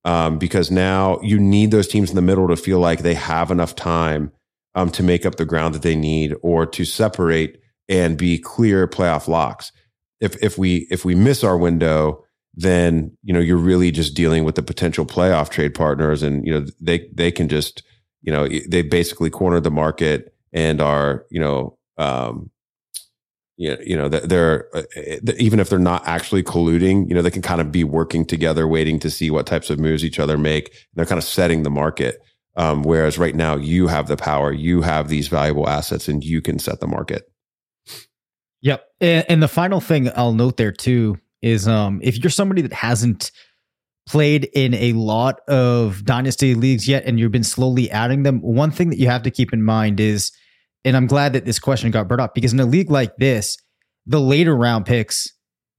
um, 0.03 0.39
because 0.39 0.71
now 0.71 1.19
you 1.21 1.39
need 1.39 1.71
those 1.71 1.87
teams 1.87 2.09
in 2.09 2.15
the 2.15 2.21
middle 2.21 2.47
to 2.47 2.55
feel 2.55 2.79
like 2.79 2.99
they 2.99 3.13
have 3.13 3.51
enough 3.51 3.75
time 3.75 4.31
um, 4.75 4.89
to 4.91 5.03
make 5.03 5.25
up 5.25 5.35
the 5.35 5.45
ground 5.45 5.75
that 5.75 5.81
they 5.81 5.95
need 5.95 6.35
or 6.41 6.65
to 6.65 6.85
separate 6.85 7.59
and 7.89 8.17
be 8.17 8.37
clear 8.37 8.87
playoff 8.87 9.27
locks. 9.27 9.71
If 10.19 10.41
if 10.41 10.57
we 10.57 10.87
if 10.91 11.03
we 11.03 11.15
miss 11.15 11.43
our 11.43 11.57
window, 11.57 12.23
then 12.53 13.17
you 13.23 13.33
know 13.33 13.39
you're 13.39 13.57
really 13.57 13.91
just 13.91 14.15
dealing 14.15 14.43
with 14.43 14.55
the 14.55 14.63
potential 14.63 15.05
playoff 15.05 15.49
trade 15.49 15.73
partners, 15.73 16.23
and 16.23 16.45
you 16.45 16.53
know 16.53 16.65
they 16.79 17.09
they 17.13 17.31
can 17.31 17.49
just 17.49 17.83
you 18.21 18.31
know 18.31 18.47
they 18.69 18.81
basically 18.81 19.29
corner 19.29 19.59
the 19.59 19.71
market 19.71 20.33
and 20.53 20.79
are 20.79 21.25
you 21.29 21.39
know 21.39 21.77
um, 21.97 22.51
you 23.61 23.95
know, 23.95 24.09
they're 24.09 24.75
uh, 24.75 24.81
even 25.37 25.59
if 25.59 25.69
they're 25.69 25.77
not 25.77 26.07
actually 26.07 26.41
colluding, 26.41 27.07
you 27.07 27.13
know 27.13 27.21
they 27.21 27.29
can 27.29 27.43
kind 27.43 27.61
of 27.61 27.71
be 27.71 27.83
working 27.83 28.25
together, 28.25 28.67
waiting 28.67 28.99
to 28.99 29.09
see 29.11 29.29
what 29.29 29.45
types 29.45 29.69
of 29.69 29.79
moves 29.79 30.03
each 30.03 30.19
other 30.19 30.37
make. 30.37 30.73
They're 30.95 31.05
kind 31.05 31.19
of 31.19 31.23
setting 31.23 31.61
the 31.61 31.69
market. 31.69 32.23
Um, 32.55 32.83
whereas 32.83 33.17
right 33.17 33.35
now 33.35 33.55
you 33.55 33.87
have 33.87 34.07
the 34.07 34.17
power, 34.17 34.51
you 34.51 34.81
have 34.81 35.07
these 35.07 35.27
valuable 35.27 35.69
assets, 35.69 36.07
and 36.07 36.23
you 36.23 36.41
can 36.41 36.59
set 36.59 36.79
the 36.79 36.87
market. 36.87 37.31
Yep. 38.61 38.85
And, 38.99 39.25
and 39.29 39.43
the 39.43 39.47
final 39.47 39.79
thing 39.79 40.09
I'll 40.15 40.33
note 40.33 40.57
there 40.57 40.71
too 40.71 41.17
is 41.41 41.67
um, 41.67 41.99
if 42.03 42.17
you're 42.17 42.29
somebody 42.29 42.61
that 42.61 42.73
hasn't 42.73 43.31
played 44.07 44.49
in 44.53 44.73
a 44.73 44.93
lot 44.93 45.39
of 45.47 46.03
dynasty 46.05 46.55
leagues 46.55 46.87
yet 46.87 47.05
and 47.05 47.19
you've 47.19 47.31
been 47.31 47.43
slowly 47.43 47.89
adding 47.89 48.23
them, 48.23 48.41
one 48.41 48.71
thing 48.71 48.89
that 48.89 48.99
you 48.99 49.07
have 49.07 49.23
to 49.23 49.31
keep 49.31 49.53
in 49.53 49.63
mind 49.63 49.99
is, 49.99 50.31
and 50.83 50.97
I'm 50.97 51.07
glad 51.07 51.33
that 51.33 51.45
this 51.45 51.59
question 51.59 51.91
got 51.91 52.07
brought 52.07 52.19
up 52.19 52.35
because 52.35 52.53
in 52.53 52.59
a 52.59 52.65
league 52.65 52.91
like 52.91 53.15
this, 53.17 53.57
the 54.05 54.19
later 54.19 54.55
round 54.55 54.85
picks 54.85 55.31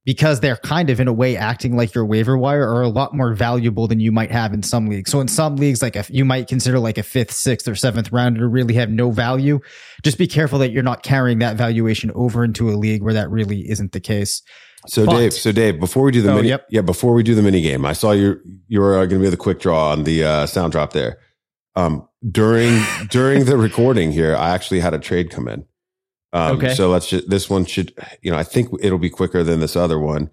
because 0.05 0.41
they're 0.41 0.57
kind 0.57 0.91
of 0.91 0.99
in 0.99 1.07
a 1.07 1.13
way 1.13 1.37
acting 1.37 1.77
like 1.77 1.95
your 1.95 2.05
waiver 2.05 2.37
wire 2.37 2.69
are 2.69 2.83
a 2.83 2.89
lot 2.89 3.15
more 3.15 3.35
valuable 3.35 3.87
than 3.87 4.01
you 4.01 4.11
might 4.11 4.33
have 4.33 4.53
in 4.53 4.63
some 4.63 4.87
leagues. 4.87 5.11
So 5.11 5.21
in 5.21 5.29
some 5.29 5.57
leagues, 5.57 5.81
like 5.81 5.95
if 5.95 6.11
you 6.11 6.25
might 6.25 6.49
consider 6.49 6.79
like 6.79 6.99
a 6.99 7.03
fifth, 7.03 7.33
sixth, 7.33 7.69
or 7.69 7.77
seventh 7.77 8.11
rounder 8.11 8.41
to 8.41 8.49
really 8.49 8.75
have 8.75 8.91
no 8.91 9.11
value. 9.11 9.61
Just 10.03 10.19
be 10.19 10.27
careful 10.27 10.59
that 10.59 10.73
you're 10.73 10.83
not 10.83 11.03
carrying 11.03 11.39
that 11.39 11.57
valuation 11.57 12.11
over 12.15 12.43
into 12.45 12.71
a 12.71 12.75
league 12.75 13.03
where 13.03 13.15
that 13.15 13.31
really 13.31 13.71
isn't 13.71 13.93
the 13.93 14.01
case. 14.01 14.43
So 14.89 15.07
but, 15.07 15.17
Dave, 15.17 15.33
so 15.33 15.53
Dave, 15.53 15.79
before 15.79 16.03
we 16.03 16.11
do 16.11 16.23
the 16.23 16.33
oh, 16.33 16.37
mini, 16.37 16.49
yep. 16.49 16.67
yeah, 16.69 16.81
before 16.81 17.15
we 17.15 17.23
do 17.23 17.37
the 17.37 17.43
mini 17.43 17.61
game, 17.61 17.85
I 17.87 17.93
saw 17.93 18.11
you 18.11 18.41
you 18.67 18.81
were 18.81 18.95
uh, 18.99 19.07
going 19.07 19.21
to 19.21 19.27
be 19.27 19.31
the 19.31 19.37
quick 19.37 19.61
draw 19.61 19.93
on 19.93 20.03
the 20.03 20.25
uh, 20.25 20.47
sound 20.47 20.73
drop 20.73 20.93
there. 20.93 21.19
Um, 21.77 22.09
during 22.29 22.83
during 23.09 23.45
the 23.45 23.57
recording 23.57 24.11
here, 24.11 24.35
I 24.35 24.51
actually 24.51 24.81
had 24.81 24.93
a 24.93 24.99
trade 24.99 25.31
come 25.31 25.47
in. 25.47 25.67
Um, 26.33 26.57
okay. 26.57 26.75
So 26.75 26.89
let's 26.89 27.09
just, 27.09 27.29
this 27.29 27.51
one 27.51 27.65
should, 27.65 27.93
you 28.23 28.31
know, 28.31 28.39
I 28.39 28.43
think 28.43 28.71
it'll 28.81 28.99
be 28.99 29.11
quicker 29.11 29.43
than 29.43 29.61
this 29.61 29.77
other 29.77 29.99
one. 29.99 30.31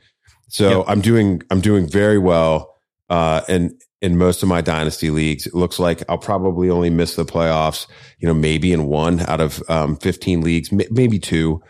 So 0.47 0.79
yep. 0.79 0.85
I'm 0.87 1.01
doing, 1.01 1.41
I'm 1.49 1.61
doing 1.61 1.87
very 1.87 2.17
well. 2.17 2.75
Uh, 3.09 3.41
and 3.49 3.81
in 4.01 4.17
most 4.17 4.41
of 4.41 4.49
my 4.49 4.61
dynasty 4.61 5.09
leagues, 5.09 5.45
it 5.45 5.53
looks 5.53 5.77
like 5.79 6.03
I'll 6.07 6.17
probably 6.17 6.69
only 6.69 6.89
miss 6.89 7.15
the 7.15 7.25
playoffs, 7.25 7.87
you 8.19 8.27
know, 8.27 8.33
maybe 8.33 8.71
in 8.71 8.85
one 8.85 9.19
out 9.21 9.41
of, 9.41 9.61
um, 9.69 9.97
15 9.97 10.41
leagues, 10.41 10.71
maybe 10.71 11.19
two. 11.19 11.61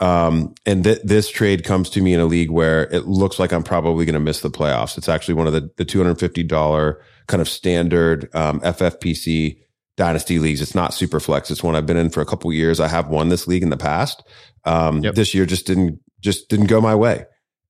Um, 0.00 0.54
and 0.66 0.84
th- 0.84 1.00
this 1.02 1.28
trade 1.28 1.64
comes 1.64 1.90
to 1.90 2.02
me 2.02 2.14
in 2.14 2.20
a 2.20 2.26
league 2.26 2.50
where 2.50 2.84
it 2.92 3.06
looks 3.06 3.38
like 3.38 3.52
I'm 3.52 3.64
probably 3.64 4.04
going 4.04 4.14
to 4.14 4.20
miss 4.20 4.42
the 4.42 4.50
playoffs. 4.50 4.96
It's 4.96 5.08
actually 5.08 5.34
one 5.34 5.46
of 5.46 5.52
the, 5.52 5.70
the 5.76 5.84
$250 5.84 6.96
kind 7.26 7.40
of 7.40 7.48
standard, 7.48 8.28
um, 8.34 8.60
FFPC 8.60 9.58
dynasty 9.98 10.38
leagues. 10.38 10.62
It's 10.62 10.74
not 10.74 10.94
super 10.94 11.20
flex. 11.20 11.50
It's 11.50 11.62
one 11.62 11.76
I've 11.76 11.84
been 11.84 11.98
in 11.98 12.08
for 12.08 12.22
a 12.22 12.26
couple 12.26 12.50
years. 12.52 12.80
I 12.80 12.88
have 12.88 13.08
won 13.08 13.28
this 13.28 13.46
league 13.46 13.64
in 13.64 13.68
the 13.68 13.76
past. 13.76 14.22
Um, 14.64 15.02
yep. 15.02 15.14
This 15.14 15.34
year 15.34 15.44
just 15.44 15.66
didn't 15.66 16.00
just 16.20 16.48
didn't 16.48 16.66
go 16.66 16.80
my 16.80 16.94
way, 16.94 17.26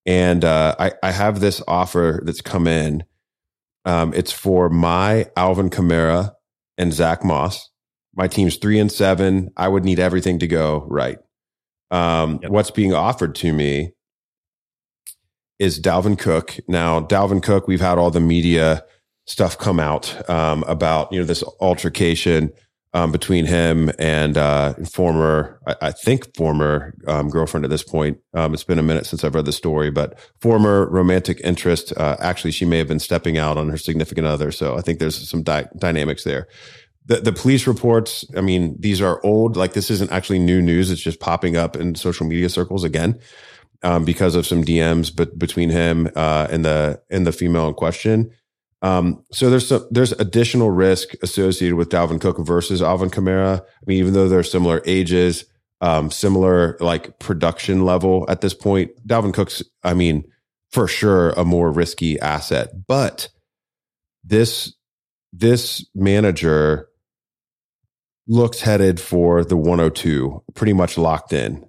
and 0.06 0.44
uh, 0.44 0.76
I 0.78 0.92
I 1.02 1.10
have 1.10 1.40
this 1.40 1.60
offer 1.66 2.20
that's 2.24 2.40
come 2.40 2.68
in. 2.68 3.02
Um, 3.84 4.12
it's 4.14 4.32
for 4.32 4.68
my 4.68 5.26
Alvin 5.36 5.70
Kamara 5.70 6.32
and 6.76 6.92
Zach 6.92 7.24
Moss. 7.24 7.70
My 8.14 8.28
team's 8.28 8.56
three 8.56 8.78
and 8.78 8.92
seven. 8.92 9.50
I 9.56 9.68
would 9.68 9.84
need 9.84 9.98
everything 9.98 10.38
to 10.40 10.46
go 10.46 10.84
right. 10.88 11.18
Um, 11.90 12.40
yep. 12.42 12.50
What's 12.50 12.70
being 12.70 12.92
offered 12.92 13.34
to 13.36 13.52
me 13.52 13.92
is 15.58 15.80
Dalvin 15.80 16.18
Cook. 16.18 16.56
Now, 16.68 17.00
Dalvin 17.00 17.42
Cook, 17.42 17.66
we've 17.66 17.80
had 17.80 17.96
all 17.98 18.10
the 18.10 18.20
media 18.20 18.84
stuff 19.28 19.58
come 19.58 19.78
out 19.78 20.28
um, 20.28 20.64
about 20.66 21.12
you 21.12 21.20
know 21.20 21.26
this 21.26 21.44
altercation 21.60 22.50
um, 22.94 23.12
between 23.12 23.44
him 23.44 23.90
and 23.98 24.38
uh, 24.38 24.72
former, 24.90 25.60
I, 25.66 25.76
I 25.82 25.92
think 25.92 26.34
former 26.34 26.94
um, 27.06 27.28
girlfriend 27.28 27.64
at 27.64 27.70
this 27.70 27.82
point. 27.82 28.18
Um, 28.32 28.54
it's 28.54 28.64
been 28.64 28.78
a 28.78 28.82
minute 28.82 29.04
since 29.04 29.22
I've 29.22 29.34
read 29.34 29.44
the 29.44 29.52
story, 29.52 29.90
but 29.90 30.18
former 30.40 30.88
romantic 30.88 31.38
interest. 31.44 31.92
Uh, 31.96 32.16
actually, 32.18 32.52
she 32.52 32.64
may 32.64 32.78
have 32.78 32.88
been 32.88 32.98
stepping 32.98 33.36
out 33.36 33.58
on 33.58 33.68
her 33.68 33.76
significant 33.76 34.26
other, 34.26 34.50
so 34.50 34.76
I 34.76 34.80
think 34.80 34.98
there's 34.98 35.28
some 35.28 35.42
di- 35.42 35.68
dynamics 35.76 36.24
there. 36.24 36.48
The, 37.04 37.16
the 37.16 37.32
police 37.32 37.66
reports, 37.66 38.24
I 38.36 38.40
mean, 38.40 38.76
these 38.78 39.02
are 39.02 39.20
old. 39.24 39.56
Like 39.56 39.74
this 39.74 39.90
isn't 39.90 40.10
actually 40.10 40.38
new 40.38 40.62
news. 40.62 40.90
It's 40.90 41.00
just 41.00 41.20
popping 41.20 41.56
up 41.56 41.76
in 41.76 41.94
social 41.94 42.26
media 42.26 42.48
circles 42.48 42.84
again 42.84 43.18
um, 43.82 44.04
because 44.04 44.34
of 44.34 44.46
some 44.46 44.64
DMs, 44.64 45.14
but 45.14 45.38
between 45.38 45.68
him 45.68 46.08
uh, 46.16 46.48
and 46.50 46.64
the 46.64 47.02
and 47.10 47.26
the 47.26 47.32
female 47.32 47.68
in 47.68 47.74
question 47.74 48.30
Um, 48.82 49.24
so 49.32 49.50
there's 49.50 49.68
some, 49.68 49.86
there's 49.90 50.12
additional 50.12 50.70
risk 50.70 51.14
associated 51.22 51.76
with 51.76 51.88
Dalvin 51.88 52.20
Cook 52.20 52.38
versus 52.38 52.80
Alvin 52.80 53.10
Kamara. 53.10 53.60
I 53.60 53.82
mean, 53.86 53.98
even 53.98 54.12
though 54.14 54.28
they're 54.28 54.42
similar 54.42 54.82
ages, 54.86 55.44
um, 55.80 56.10
similar 56.10 56.76
like 56.80 57.18
production 57.18 57.84
level 57.84 58.24
at 58.28 58.40
this 58.40 58.54
point, 58.54 58.90
Dalvin 59.06 59.34
Cook's, 59.34 59.62
I 59.82 59.94
mean, 59.94 60.24
for 60.70 60.86
sure 60.86 61.30
a 61.30 61.44
more 61.44 61.72
risky 61.72 62.20
asset. 62.20 62.86
But 62.86 63.28
this 64.24 64.74
this 65.32 65.86
manager 65.94 66.88
looks 68.26 68.60
headed 68.60 69.00
for 69.00 69.44
the 69.44 69.56
102, 69.56 70.44
pretty 70.54 70.72
much 70.72 70.98
locked 70.98 71.32
in. 71.32 71.64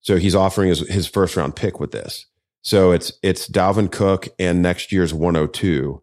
So 0.00 0.16
he's 0.16 0.34
offering 0.34 0.68
his, 0.68 0.88
his 0.88 1.06
first 1.06 1.36
round 1.36 1.56
pick 1.56 1.80
with 1.80 1.90
this. 1.90 2.26
So 2.62 2.92
it's 2.92 3.12
it's 3.22 3.48
Dalvin 3.48 3.90
Cook 3.90 4.28
and 4.38 4.62
next 4.62 4.92
year's 4.92 5.14
102 5.14 6.02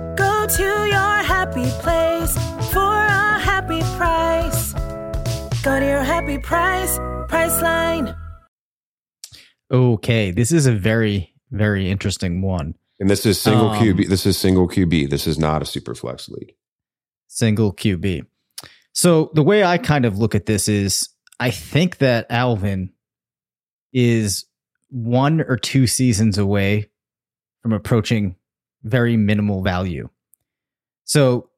Go 0.51 0.57
to 0.57 0.85
your 0.85 1.23
happy 1.23 1.63
place 1.79 2.33
for 2.73 2.81
a 2.81 3.39
happy 3.39 3.79
price. 3.95 4.73
Go 5.63 5.79
to 5.79 5.85
your 5.85 6.03
happy 6.03 6.39
price, 6.39 6.97
Priceline. 7.29 8.13
Okay, 9.71 10.31
this 10.31 10.51
is 10.51 10.65
a 10.65 10.73
very, 10.73 11.33
very 11.51 11.89
interesting 11.89 12.41
one. 12.41 12.75
And 12.99 13.09
this 13.09 13.25
is 13.25 13.39
single 13.39 13.69
Um, 13.69 13.81
QB. 13.81 14.09
This 14.09 14.25
is 14.25 14.37
single 14.37 14.67
QB. 14.67 15.09
This 15.09 15.25
is 15.25 15.39
not 15.39 15.61
a 15.61 15.65
super 15.65 15.95
flex 15.95 16.27
league. 16.27 16.53
Single 17.27 17.71
QB. 17.73 18.25
So 18.91 19.31
the 19.33 19.43
way 19.43 19.63
I 19.63 19.77
kind 19.77 20.03
of 20.03 20.17
look 20.17 20.35
at 20.35 20.47
this 20.47 20.67
is 20.67 21.07
I 21.39 21.51
think 21.51 21.99
that 21.99 22.25
Alvin 22.29 22.91
is 23.93 24.43
one 24.89 25.39
or 25.39 25.55
two 25.55 25.87
seasons 25.87 26.37
away 26.37 26.89
from 27.61 27.71
approaching 27.71 28.35
very 28.83 29.15
minimal 29.15 29.63
value. 29.63 30.09
So 31.11 31.49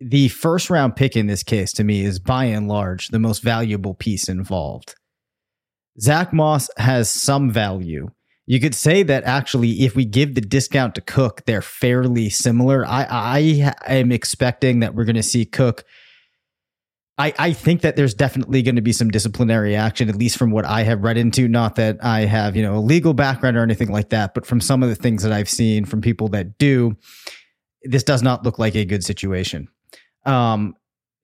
the 0.00 0.26
first 0.30 0.68
round 0.68 0.96
pick 0.96 1.14
in 1.14 1.28
this 1.28 1.44
case 1.44 1.72
to 1.74 1.84
me 1.84 2.04
is 2.04 2.18
by 2.18 2.46
and 2.46 2.66
large 2.66 3.06
the 3.06 3.20
most 3.20 3.40
valuable 3.40 3.94
piece 3.94 4.28
involved. 4.28 4.96
Zach 6.00 6.32
Moss 6.32 6.68
has 6.76 7.08
some 7.08 7.48
value. 7.48 8.08
You 8.46 8.58
could 8.58 8.74
say 8.74 9.04
that 9.04 9.22
actually, 9.22 9.84
if 9.84 9.94
we 9.94 10.06
give 10.06 10.34
the 10.34 10.40
discount 10.40 10.96
to 10.96 11.00
Cook, 11.00 11.44
they're 11.44 11.62
fairly 11.62 12.30
similar. 12.30 12.84
I 12.84 13.06
I 13.08 13.74
am 13.86 14.10
expecting 14.10 14.80
that 14.80 14.96
we're 14.96 15.04
going 15.04 15.14
to 15.14 15.22
see 15.22 15.44
Cook. 15.44 15.84
I, 17.16 17.32
I 17.38 17.52
think 17.52 17.82
that 17.82 17.94
there's 17.94 18.12
definitely 18.12 18.62
going 18.62 18.74
to 18.74 18.82
be 18.82 18.92
some 18.92 19.10
disciplinary 19.10 19.76
action, 19.76 20.08
at 20.08 20.16
least 20.16 20.36
from 20.36 20.50
what 20.50 20.64
I 20.64 20.82
have 20.82 21.04
read 21.04 21.16
into. 21.16 21.46
Not 21.46 21.76
that 21.76 22.04
I 22.04 22.22
have, 22.22 22.56
you 22.56 22.62
know, 22.64 22.74
a 22.74 22.82
legal 22.82 23.14
background 23.14 23.56
or 23.56 23.62
anything 23.62 23.92
like 23.92 24.08
that, 24.08 24.34
but 24.34 24.46
from 24.46 24.60
some 24.60 24.82
of 24.82 24.88
the 24.88 24.96
things 24.96 25.22
that 25.22 25.30
I've 25.30 25.48
seen 25.48 25.84
from 25.84 26.00
people 26.00 26.26
that 26.30 26.58
do, 26.58 26.96
this 27.84 28.02
does 28.02 28.22
not 28.22 28.44
look 28.44 28.58
like 28.58 28.74
a 28.74 28.84
good 28.84 29.04
situation. 29.04 29.68
Um, 30.24 30.74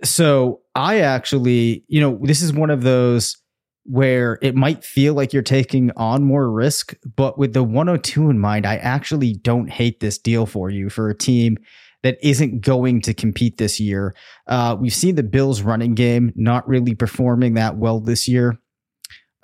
so 0.04 0.60
I 0.74 1.00
actually, 1.00 1.84
you 1.88 2.00
know, 2.00 2.18
this 2.22 2.42
is 2.42 2.52
one 2.52 2.70
of 2.70 2.82
those 2.82 3.36
where 3.84 4.38
it 4.42 4.54
might 4.54 4.84
feel 4.84 5.14
like 5.14 5.32
you're 5.32 5.42
taking 5.42 5.90
on 5.96 6.22
more 6.22 6.50
risk, 6.50 6.94
but 7.16 7.36
with 7.36 7.52
the 7.52 7.64
102 7.64 8.30
in 8.30 8.38
mind, 8.38 8.64
I 8.64 8.76
actually 8.76 9.34
don't 9.34 9.68
hate 9.68 10.00
this 10.00 10.18
deal 10.18 10.46
for 10.46 10.70
you 10.70 10.88
for 10.88 11.08
a 11.08 11.16
team 11.16 11.58
that 12.02 12.18
isn't 12.22 12.60
going 12.60 13.00
to 13.00 13.14
compete 13.14 13.58
this 13.58 13.80
year. 13.80 14.14
Uh, 14.46 14.76
we've 14.78 14.94
seen 14.94 15.14
the 15.14 15.22
Bills 15.22 15.62
running 15.62 15.94
game 15.94 16.32
not 16.36 16.66
really 16.68 16.94
performing 16.94 17.54
that 17.54 17.76
well 17.76 18.00
this 18.00 18.28
year. 18.28 18.58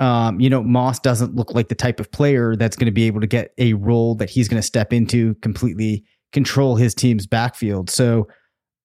Um, 0.00 0.40
you 0.40 0.48
know, 0.48 0.62
Moss 0.62 1.00
doesn't 1.00 1.34
look 1.34 1.54
like 1.54 1.68
the 1.68 1.74
type 1.74 1.98
of 1.98 2.10
player 2.12 2.54
that's 2.54 2.76
going 2.76 2.86
to 2.86 2.92
be 2.92 3.04
able 3.04 3.20
to 3.20 3.26
get 3.26 3.52
a 3.58 3.74
role 3.74 4.14
that 4.16 4.30
he's 4.30 4.48
going 4.48 4.60
to 4.60 4.66
step 4.66 4.92
into, 4.92 5.34
completely 5.36 6.04
control 6.32 6.76
his 6.76 6.94
team's 6.94 7.26
backfield. 7.26 7.90
So 7.90 8.28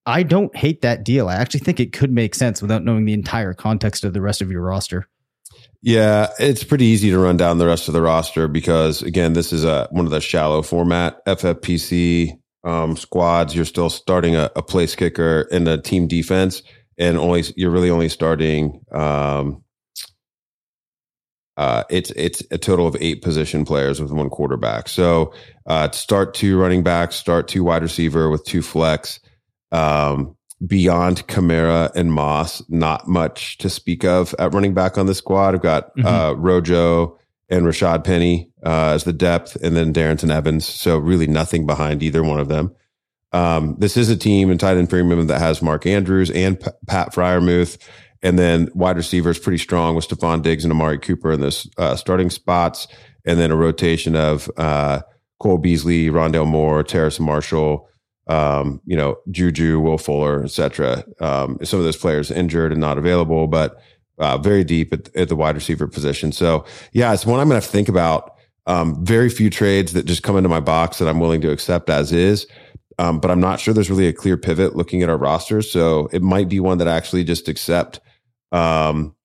I 0.05 0.23
don't 0.23 0.55
hate 0.55 0.81
that 0.81 1.03
deal. 1.03 1.29
I 1.29 1.35
actually 1.35 1.61
think 1.61 1.79
it 1.79 1.93
could 1.93 2.11
make 2.11 2.35
sense 2.35 2.61
without 2.61 2.83
knowing 2.83 3.05
the 3.05 3.13
entire 3.13 3.53
context 3.53 4.03
of 4.03 4.13
the 4.13 4.21
rest 4.21 4.41
of 4.41 4.51
your 4.51 4.61
roster. 4.61 5.07
Yeah, 5.81 6.29
it's 6.39 6.63
pretty 6.63 6.85
easy 6.85 7.09
to 7.11 7.19
run 7.19 7.37
down 7.37 7.57
the 7.57 7.67
rest 7.67 7.87
of 7.87 7.93
the 7.93 8.01
roster 8.01 8.47
because 8.47 9.01
again, 9.01 9.33
this 9.33 9.51
is 9.51 9.63
a 9.63 9.87
one 9.91 10.05
of 10.05 10.11
the 10.11 10.21
shallow 10.21 10.61
format 10.61 11.23
FFPC 11.25 12.31
um, 12.63 12.95
squads. 12.95 13.55
You're 13.55 13.65
still 13.65 13.89
starting 13.89 14.35
a, 14.35 14.49
a 14.55 14.61
place 14.61 14.95
kicker 14.95 15.47
in 15.51 15.65
the 15.65 15.77
team 15.77 16.07
defense, 16.07 16.63
and 16.97 17.17
only 17.17 17.43
you're 17.55 17.71
really 17.71 17.89
only 17.89 18.09
starting. 18.09 18.81
Um, 18.91 19.62
uh, 21.57 21.83
it's 21.89 22.11
it's 22.11 22.41
a 22.51 22.57
total 22.57 22.87
of 22.87 22.95
eight 22.99 23.21
position 23.21 23.65
players 23.65 24.01
with 24.01 24.11
one 24.11 24.29
quarterback. 24.29 24.89
So 24.89 25.33
uh, 25.67 25.91
start 25.91 26.33
two 26.33 26.57
running 26.59 26.83
backs, 26.83 27.15
start 27.15 27.47
two 27.47 27.63
wide 27.63 27.81
receiver 27.83 28.29
with 28.29 28.43
two 28.45 28.61
flex. 28.61 29.19
Um, 29.71 30.35
beyond 30.65 31.27
Kamara 31.27 31.91
and 31.95 32.13
Moss, 32.13 32.63
not 32.69 33.07
much 33.07 33.57
to 33.57 33.69
speak 33.69 34.05
of 34.05 34.33
at 34.39 34.53
running 34.53 34.73
back 34.73 34.97
on 34.97 35.07
the 35.07 35.15
squad. 35.15 35.55
I've 35.55 35.61
got 35.61 35.95
Mhm. 35.97 36.05
uh, 36.05 36.35
Rojo 36.37 37.17
and 37.49 37.65
Rashad 37.65 38.03
Penny 38.05 38.49
uh, 38.65 38.91
as 38.93 39.03
the 39.03 39.11
depth, 39.13 39.57
and 39.61 39.75
then 39.75 39.93
Darrynton 39.93 40.31
Evans. 40.31 40.65
So 40.65 40.97
really 40.97 41.27
nothing 41.27 41.65
behind 41.65 42.01
either 42.01 42.23
one 42.23 42.39
of 42.39 42.47
them. 42.47 42.71
Um, 43.33 43.75
this 43.79 43.97
is 43.97 44.09
a 44.09 44.15
team 44.15 44.51
in 44.51 44.57
tight 44.57 44.77
end 44.77 44.89
premium 44.89 45.25
that 45.27 45.39
has 45.39 45.61
Mark 45.61 45.85
Andrews 45.85 46.29
and 46.31 46.59
P- 46.59 46.67
Pat 46.87 47.13
Freiermuth, 47.13 47.77
and 48.23 48.39
then 48.39 48.69
wide 48.73 48.97
receivers 48.97 49.37
pretty 49.37 49.59
strong 49.59 49.95
with 49.95 50.07
Stefon 50.07 50.41
Diggs 50.41 50.63
and 50.63 50.71
Amari 50.71 50.97
Cooper 50.97 51.31
in 51.31 51.41
this 51.41 51.67
uh, 51.77 51.95
starting 51.95 52.29
spots, 52.29 52.87
and 53.25 53.39
then 53.39 53.51
a 53.51 53.55
rotation 53.55 54.15
of 54.15 54.49
uh, 54.57 55.01
Cole 55.39 55.57
Beasley, 55.57 56.07
Rondale 56.07 56.47
Moore, 56.47 56.83
Terrace 56.83 57.19
Marshall, 57.19 57.87
um, 58.27 58.81
you 58.85 58.95
know, 58.95 59.17
Juju, 59.29 59.79
Will 59.81 59.97
Fuller, 59.97 60.43
etc. 60.43 61.03
Um, 61.19 61.57
some 61.63 61.79
of 61.79 61.85
those 61.85 61.97
players 61.97 62.31
injured 62.31 62.71
and 62.71 62.79
not 62.79 62.97
available, 62.97 63.47
but 63.47 63.81
uh, 64.17 64.37
very 64.37 64.63
deep 64.63 64.93
at, 64.93 65.13
at 65.15 65.27
the 65.27 65.35
wide 65.35 65.55
receiver 65.55 65.87
position. 65.87 66.31
So 66.31 66.65
yeah, 66.93 67.13
it's 67.13 67.25
one 67.25 67.39
I'm 67.39 67.49
going 67.49 67.61
to 67.61 67.67
think 67.67 67.89
about. 67.89 68.35
Um, 68.65 69.03
very 69.03 69.29
few 69.29 69.49
trades 69.49 69.91
that 69.91 70.05
just 70.05 70.23
come 70.23 70.37
into 70.37 70.47
my 70.47 70.61
box 70.61 70.99
that 70.99 71.09
I'm 71.09 71.19
willing 71.19 71.41
to 71.41 71.51
accept 71.51 71.89
as 71.89 72.13
is. 72.13 72.47
Um, 72.97 73.19
but 73.19 73.29
I'm 73.29 73.41
not 73.41 73.59
sure 73.59 73.73
there's 73.73 73.89
really 73.89 74.07
a 74.07 74.13
clear 74.13 74.37
pivot 74.37 74.75
looking 74.75 75.03
at 75.03 75.09
our 75.09 75.17
rosters. 75.17 75.69
So 75.69 76.07
it 76.13 76.21
might 76.21 76.47
be 76.47 76.61
one 76.61 76.77
that 76.77 76.87
I 76.87 76.95
actually 76.95 77.25
just 77.25 77.49
accept. 77.49 77.99
Um, 78.53 79.15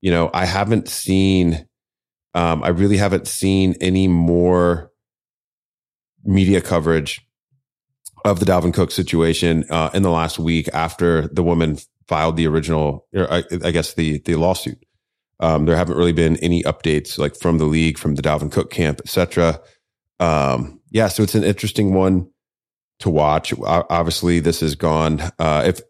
you 0.00 0.10
know, 0.10 0.30
I 0.32 0.46
haven't 0.46 0.88
seen, 0.88 1.66
um, 2.34 2.62
I 2.62 2.68
really 2.68 2.96
haven't 2.96 3.26
seen 3.26 3.74
any 3.80 4.08
more 4.08 4.90
media 6.24 6.60
coverage 6.60 7.20
of 8.24 8.40
the 8.40 8.46
Dalvin 8.46 8.72
Cook 8.72 8.90
situation 8.90 9.64
uh, 9.70 9.90
in 9.92 10.02
the 10.02 10.10
last 10.10 10.38
week 10.38 10.68
after 10.72 11.28
the 11.28 11.42
woman 11.42 11.78
filed 12.06 12.36
the 12.36 12.46
original, 12.46 13.06
or 13.14 13.30
I, 13.32 13.42
I 13.64 13.70
guess 13.70 13.94
the 13.94 14.18
the 14.20 14.36
lawsuit. 14.36 14.84
Um, 15.38 15.64
there 15.64 15.76
haven't 15.76 15.96
really 15.96 16.12
been 16.12 16.36
any 16.38 16.62
updates 16.64 17.18
like 17.18 17.34
from 17.34 17.58
the 17.58 17.64
league, 17.64 17.98
from 17.98 18.14
the 18.14 18.22
Dalvin 18.22 18.52
Cook 18.52 18.70
camp, 18.70 19.00
etc. 19.00 19.60
Um, 20.18 20.80
yeah, 20.90 21.08
so 21.08 21.22
it's 21.22 21.34
an 21.34 21.44
interesting 21.44 21.94
one 21.94 22.28
to 22.98 23.08
watch. 23.08 23.54
Obviously, 23.64 24.40
this 24.40 24.60
has 24.60 24.74
gone. 24.74 25.20
Uh, 25.38 25.64
if 25.66 25.80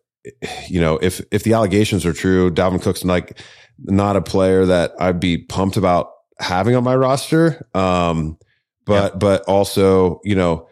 you 0.69 0.81
know, 0.81 0.99
if 1.01 1.21
if 1.31 1.45
the 1.45 1.55
allegations 1.55 2.05
are 2.07 2.13
true, 2.13 2.51
Dalvin 2.51 2.83
Cook's 2.83 3.05
like 3.05 3.39
not 3.79 4.17
a 4.17 4.23
player 4.23 4.67
that 4.67 4.93
I'd 4.99 5.21
be 5.21 5.39
pumped 5.39 5.77
about 5.77 6.11
having 6.39 6.75
on 6.75 6.85
my 6.85 6.97
roster. 6.97 7.67
Um, 7.75 8.39
but 8.85 9.13
yeah. 9.13 9.19
but 9.19 9.43
also, 9.43 10.21
you 10.25 10.35
know, 10.35 10.69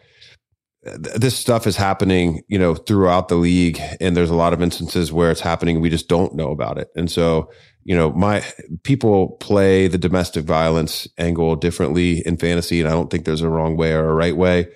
this 0.83 1.35
stuff 1.35 1.67
is 1.67 1.75
happening, 1.75 2.41
you 2.47 2.59
know, 2.59 2.75
throughout 2.75 3.27
the 3.27 3.35
league, 3.35 3.79
and 3.99 4.15
there's 4.15 4.29
a 4.29 4.35
lot 4.35 4.53
of 4.53 4.61
instances 4.61 5.11
where 5.11 5.31
it's 5.31 5.41
happening. 5.41 5.81
We 5.81 5.89
just 5.89 6.07
don't 6.07 6.35
know 6.35 6.51
about 6.51 6.77
it, 6.77 6.89
and 6.95 7.09
so 7.09 7.49
you 7.89 7.95
know, 7.95 8.11
my 8.11 8.43
people 8.83 9.29
play 9.39 9.87
the 9.87 9.97
domestic 9.97 10.45
violence 10.45 11.07
angle 11.17 11.55
differently 11.55 12.19
in 12.25 12.37
fantasy, 12.37 12.79
and 12.79 12.87
I 12.87 12.91
don't 12.91 13.09
think 13.09 13.25
there's 13.25 13.41
a 13.41 13.49
wrong 13.49 13.77
way 13.77 13.93
or 13.93 14.09
a 14.09 14.13
right 14.13 14.37
way. 14.37 14.67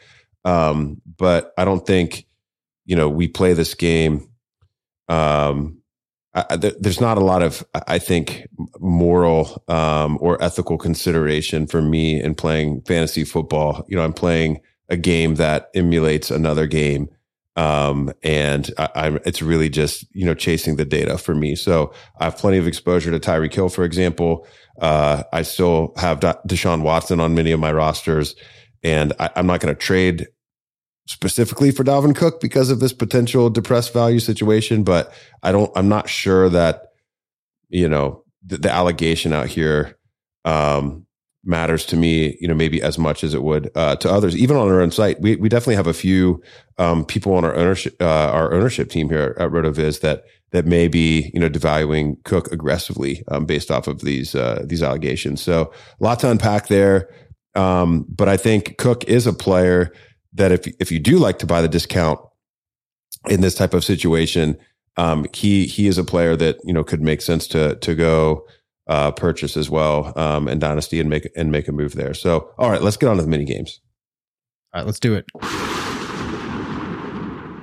Um, 0.46 1.02
but 1.18 1.54
I 1.56 1.64
don't 1.64 1.86
think, 1.86 2.26
you 2.86 2.96
know, 2.96 3.10
we 3.10 3.28
play 3.28 3.54
this 3.54 3.76
game. 3.76 4.30
Um, 5.10 5.80
I, 6.36 6.56
there's 6.56 7.02
not 7.02 7.20
a 7.20 7.24
lot 7.24 7.44
of, 7.44 7.63
I 7.88 8.00
think, 8.00 8.48
moral 8.80 9.63
um, 9.68 10.18
or 10.20 10.42
ethical 10.42 10.80
consideration 10.80 11.68
for 11.68 11.82
me 11.82 12.22
in 12.22 12.34
playing 12.34 12.82
fantasy 12.82 13.24
football. 13.24 13.86
You 13.88 13.98
know, 13.98 14.04
I'm 14.04 14.13
playing 14.13 14.60
a 14.89 14.98
game 14.98 15.36
that 15.36 15.70
emulates 15.76 16.32
another 16.32 16.66
game 16.66 17.10
um, 17.56 18.12
and 18.24 18.72
I, 18.78 19.08
am 19.08 19.20
it's 19.26 19.42
really 19.42 19.70
just 19.70 20.06
you 20.13 20.26
know 20.26 20.34
chasing 20.34 20.76
the 20.76 20.86
data 20.86 21.18
for 21.18 21.36
me. 21.36 21.56
So 21.56 21.94
I 22.20 22.26
have 22.26 22.38
plenty 22.38 22.58
of 22.58 22.68
exposure 22.68 23.12
to 23.12 23.20
Tyreek 23.20 23.54
Hill, 23.54 23.70
for 23.70 23.84
example. 23.84 24.48
Uh, 24.82 25.24
I 25.32 25.44
still 25.44 25.94
have 25.98 26.20
Deshaun 26.20 26.82
Watson 26.82 27.20
on 27.20 27.36
many 27.36 27.52
of 27.52 27.60
my 27.60 27.72
rosters, 27.72 28.36
and 28.84 29.13
I, 29.20 29.30
am 29.36 29.46
not 29.46 29.60
going 29.60 29.74
to 29.74 29.80
trade 29.80 30.28
specifically 31.08 31.72
for 31.72 31.84
Dalvin 31.84 32.16
Cook 32.16 32.39
because 32.39 32.70
of 32.70 32.80
this 32.80 32.94
potential 32.94 33.50
depressed 33.50 33.94
value 33.94 34.20
situation. 34.20 34.84
But 34.84 35.13
I 35.42 35.52
don't. 35.52 35.72
I'm 35.76 35.89
not 35.89 36.10
sure 36.10 36.50
that 36.50 36.84
you 37.70 37.89
know 37.89 38.24
the, 38.46 38.58
the 38.58 38.72
allegation 38.72 39.34
out 39.34 39.48
here 39.48 39.98
um, 40.46 41.06
matters 41.44 41.86
to 41.88 41.98
me, 41.98 42.38
you 42.39 42.48
know, 42.48 42.54
maybe 42.54 42.82
as 42.82 42.98
much 42.98 43.24
as 43.24 43.34
it 43.34 43.44
would 43.44 43.70
uh, 43.76 43.96
to 43.98 44.10
others. 44.10 44.36
Even 44.36 44.56
on 44.56 44.68
our 44.68 44.82
own 44.82 44.92
site, 44.92 45.20
we 45.20 45.36
we 45.36 45.50
definitely 45.50 45.76
have 45.76 45.88
a 45.88 45.94
few 45.94 46.42
um, 46.78 47.06
people 47.06 47.34
on 47.34 47.46
our 47.46 47.56
ownership 47.56 47.96
uh, 48.02 48.32
our 48.32 48.54
ownership 48.54 48.89
team 48.89 49.10
here 49.10 49.36
at 49.39 49.50
Rotoviz 49.50 50.02
that 50.02 50.24
that 50.52 50.66
may 50.66 50.88
be 50.88 51.32
you 51.34 51.39
know 51.39 51.50
devaluing 51.50 52.24
Cook 52.24 52.52
aggressively 52.52 53.24
um, 53.28 53.46
based 53.46 53.72
off 53.72 53.88
of 53.88 54.02
these 54.02 54.36
uh, 54.36 54.63
these 54.66 54.84
allegations. 54.84 55.42
So 55.42 55.74
a 56.00 56.04
lot 56.04 56.20
to 56.20 56.30
unpack 56.30 56.68
there. 56.68 57.10
Um, 57.56 58.06
but 58.10 58.28
I 58.28 58.38
think 58.38 58.78
Cook 58.78 59.04
is 59.04 59.28
a 59.28 59.34
player 59.34 59.94
that 60.34 60.52
if 60.52 60.67
if 60.80 60.91
you 60.91 61.00
do 61.00 61.17
like 61.17 61.39
to 61.39 61.46
buy 61.46 61.62
the 61.62 61.67
discount 61.67 62.19
in 63.30 63.41
this 63.41 63.56
type 63.56 63.74
of 63.74 63.84
situation, 63.84 64.58
um, 64.98 65.26
he 65.34 65.65
he 65.65 65.88
is 65.88 65.98
a 65.98 66.04
player 66.04 66.36
that 66.36 66.58
you 66.63 66.74
know 66.74 66.84
could 66.84 67.02
make 67.02 67.22
sense 67.22 67.48
to 67.48 67.76
to 67.76 67.96
go 67.96 68.46
uh, 68.88 69.12
purchase 69.12 69.56
as 69.56 69.69
well 69.69 70.17
um, 70.17 70.48
and 70.48 70.60
dynasty 70.60 71.00
and 71.00 71.10
make 71.10 71.30
and 71.36 71.52
make 71.52 71.67
a 71.67 71.72
move 71.72 71.93
there. 71.96 72.13
So, 72.13 72.52
all 72.58 72.69
right, 72.69 72.82
let's 72.82 72.98
get 72.98 73.10
on 73.10 73.17
to 73.17 73.22
the 73.22 73.28
mini 73.28 73.46
games. 73.46 73.80
All 74.74 74.82
right, 74.82 74.86
let's 74.86 75.00
do 75.00 75.13
it. 75.15 75.26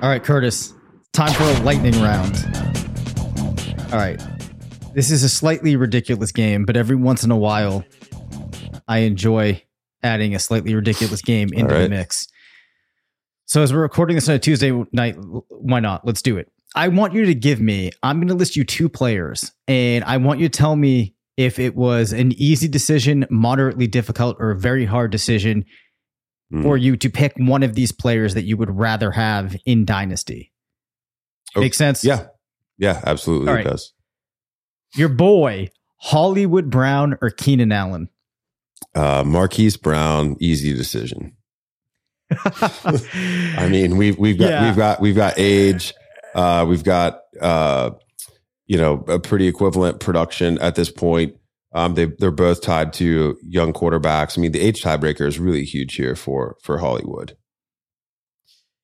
All 0.02 0.09
right, 0.09 0.22
Curtis, 0.22 0.72
time 1.12 1.33
for 1.35 1.42
a 1.42 1.61
lightning 1.62 2.00
round. 2.00 2.37
All 3.92 3.98
right, 3.98 4.20
this 4.94 5.11
is 5.11 5.22
a 5.22 5.28
slightly 5.28 5.76
ridiculous 5.76 6.33
game, 6.33 6.64
but 6.64 6.76
every 6.76 6.96
once 6.96 7.22
in 7.24 7.30
a 7.30 7.37
while, 7.37 7.85
I 8.88 8.98
enjoy 8.98 9.62
adding 10.02 10.35
a 10.35 10.38
slightly 10.38 10.74
ridiculous 10.74 11.20
game 11.20 11.52
into 11.52 11.74
right. 11.74 11.83
the 11.83 11.88
mix. 11.88 12.28
So, 13.50 13.64
as 13.64 13.72
we're 13.72 13.80
recording 13.80 14.14
this 14.14 14.28
on 14.28 14.36
a 14.36 14.38
Tuesday 14.38 14.70
night, 14.92 15.16
why 15.18 15.80
not? 15.80 16.06
Let's 16.06 16.22
do 16.22 16.36
it. 16.36 16.52
I 16.76 16.86
want 16.86 17.14
you 17.14 17.24
to 17.24 17.34
give 17.34 17.60
me, 17.60 17.90
I'm 18.00 18.18
going 18.18 18.28
to 18.28 18.34
list 18.34 18.54
you 18.54 18.62
two 18.62 18.88
players, 18.88 19.50
and 19.66 20.04
I 20.04 20.18
want 20.18 20.38
you 20.38 20.48
to 20.48 20.56
tell 20.56 20.76
me 20.76 21.16
if 21.36 21.58
it 21.58 21.74
was 21.74 22.12
an 22.12 22.30
easy 22.36 22.68
decision, 22.68 23.26
moderately 23.28 23.88
difficult, 23.88 24.36
or 24.38 24.52
a 24.52 24.56
very 24.56 24.84
hard 24.84 25.10
decision 25.10 25.64
mm. 26.54 26.62
for 26.62 26.76
you 26.76 26.96
to 26.98 27.10
pick 27.10 27.32
one 27.38 27.64
of 27.64 27.74
these 27.74 27.90
players 27.90 28.34
that 28.34 28.44
you 28.44 28.56
would 28.56 28.70
rather 28.70 29.10
have 29.10 29.56
in 29.66 29.84
Dynasty. 29.84 30.52
Okay. 31.56 31.64
Make 31.64 31.74
sense? 31.74 32.04
Yeah. 32.04 32.26
Yeah, 32.78 33.00
absolutely. 33.04 33.48
All 33.48 33.54
it 33.54 33.56
right. 33.56 33.66
does. 33.66 33.92
Your 34.94 35.08
boy, 35.08 35.70
Hollywood 35.96 36.70
Brown 36.70 37.18
or 37.20 37.30
Keenan 37.30 37.72
Allen? 37.72 38.10
Uh, 38.94 39.24
Marquise 39.26 39.76
Brown, 39.76 40.36
easy 40.38 40.72
decision. 40.72 41.36
I 42.31 43.69
mean, 43.71 43.97
we've 43.97 44.19
we've 44.19 44.38
got 44.38 44.51
yeah. 44.51 44.66
we've 44.66 44.77
got 44.77 45.01
we've 45.01 45.16
got 45.16 45.35
age. 45.37 45.95
Uh, 46.35 46.64
we've 46.69 46.85
got, 46.85 47.23
uh, 47.40 47.90
you 48.66 48.77
know, 48.77 49.05
a 49.09 49.19
pretty 49.19 49.49
equivalent 49.49 49.99
production 50.01 50.59
at 50.59 50.77
this 50.77 50.90
point. 50.90 51.35
Um, 51.73 51.95
they 51.95 52.07
they're 52.07 52.31
both 52.31 52.62
tied 52.62 52.93
to 52.95 53.37
young 53.43 53.73
quarterbacks. 53.73 54.38
I 54.38 54.40
mean, 54.40 54.53
the 54.53 54.61
age 54.61 54.83
tiebreaker 54.83 55.27
is 55.27 55.38
really 55.38 55.64
huge 55.64 55.95
here 55.95 56.16
for 56.16 56.57
for 56.62 56.79
Hollywood. 56.79 57.37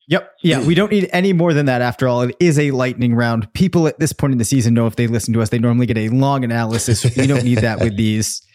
Yep. 0.09 0.31
Yeah. 0.43 0.65
We 0.65 0.77
don't 0.77 0.93
need 0.93 1.09
any 1.13 1.33
more 1.33 1.53
than 1.53 1.67
that 1.67 1.83
after 1.83 2.07
all. 2.07 2.23
It 2.23 2.37
is 2.39 2.61
a 2.61 2.71
lightning 2.71 3.15
round. 3.15 3.53
People 3.55 3.89
at 3.89 3.99
this 3.99 4.13
point 4.13 4.33
in 4.33 4.39
the 4.39 4.45
season 4.45 4.73
know 4.73 4.87
if 4.87 4.95
they 4.95 5.09
listen 5.09 5.35
to 5.35 5.43
us, 5.43 5.49
they 5.49 5.59
normally 5.59 5.87
get 5.87 5.99
a 5.99 6.11
long 6.11 6.45
analysis. 6.45 7.05
We 7.17 7.27
don't 7.27 7.43
need 7.43 7.59
that 7.59 7.81
with 7.81 7.97
these. 7.97 8.46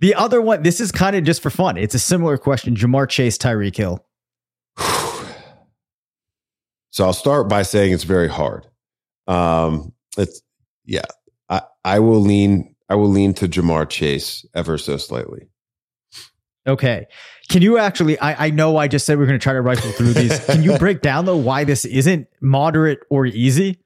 The 0.00 0.14
other 0.14 0.40
one, 0.40 0.62
this 0.62 0.80
is 0.80 0.92
kind 0.92 1.16
of 1.16 1.24
just 1.24 1.42
for 1.42 1.50
fun. 1.50 1.76
It's 1.76 1.94
a 1.94 1.98
similar 1.98 2.38
question. 2.38 2.76
Ja'Marr 2.76 3.08
Chase, 3.08 3.36
Tyreek 3.38 3.76
Hill. 3.76 4.04
So 6.90 7.04
I'll 7.04 7.12
start 7.12 7.48
by 7.48 7.62
saying 7.62 7.92
it's 7.92 8.02
very 8.02 8.28
hard. 8.28 8.66
Um, 9.28 9.92
it's 10.16 10.42
yeah. 10.84 11.04
I 11.48 11.60
I 11.84 12.00
will 12.00 12.20
lean 12.20 12.74
I 12.88 12.96
will 12.96 13.10
lean 13.10 13.34
to 13.34 13.46
Ja'Marr 13.46 13.88
Chase 13.88 14.44
ever 14.54 14.78
so 14.78 14.96
slightly. 14.96 15.48
Okay. 16.66 17.06
Can 17.50 17.62
you 17.62 17.78
actually 17.78 18.18
I, 18.18 18.46
I 18.46 18.50
know 18.50 18.78
I 18.78 18.88
just 18.88 19.06
said 19.06 19.16
we 19.18 19.24
are 19.24 19.26
gonna 19.26 19.38
try 19.38 19.52
to 19.52 19.60
rifle 19.60 19.92
through 19.92 20.14
these. 20.14 20.38
Can 20.46 20.64
you 20.64 20.76
break 20.78 21.00
down 21.00 21.24
though 21.24 21.36
why 21.36 21.62
this 21.62 21.84
isn't 21.84 22.26
moderate 22.40 23.00
or 23.10 23.26
easy? 23.26 23.78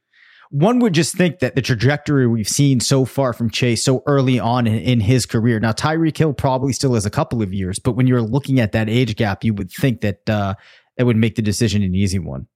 One 0.53 0.81
would 0.81 0.93
just 0.93 1.17
think 1.17 1.39
that 1.39 1.55
the 1.55 1.63
trajectory 1.63 2.27
we've 2.27 2.47
seen 2.47 2.79
so 2.79 3.07
far 3.07 3.33
from 3.33 3.49
Chase 3.49 3.83
so 3.83 4.03
early 4.07 4.39
on 4.39 4.67
in, 4.67 4.75
in 4.81 5.01
his 5.01 5.25
career. 5.25 5.59
Now 5.59 5.73
Tyreek 5.73 6.15
Hill 6.15 6.35
probably 6.35 6.75
still 6.75 6.93
has 6.93 7.07
a 7.07 7.11
couple 7.11 7.41
of 7.41 7.55
years, 7.55 7.79
but 7.79 7.93
when 7.93 8.07
you're 8.07 8.21
looking 8.21 8.61
at 8.61 8.73
that 8.73 8.91
age 8.91 9.17
gap, 9.17 9.45
you 9.45 9.55
would 9.55 9.71
think 9.71 10.03
that 10.03 10.29
uh, 10.29 10.55
it 10.99 11.05
would 11.05 11.17
make 11.17 11.37
the 11.37 11.43
decision 11.43 11.83
an 11.83 11.95
easy 11.95 12.19
one. 12.19 12.49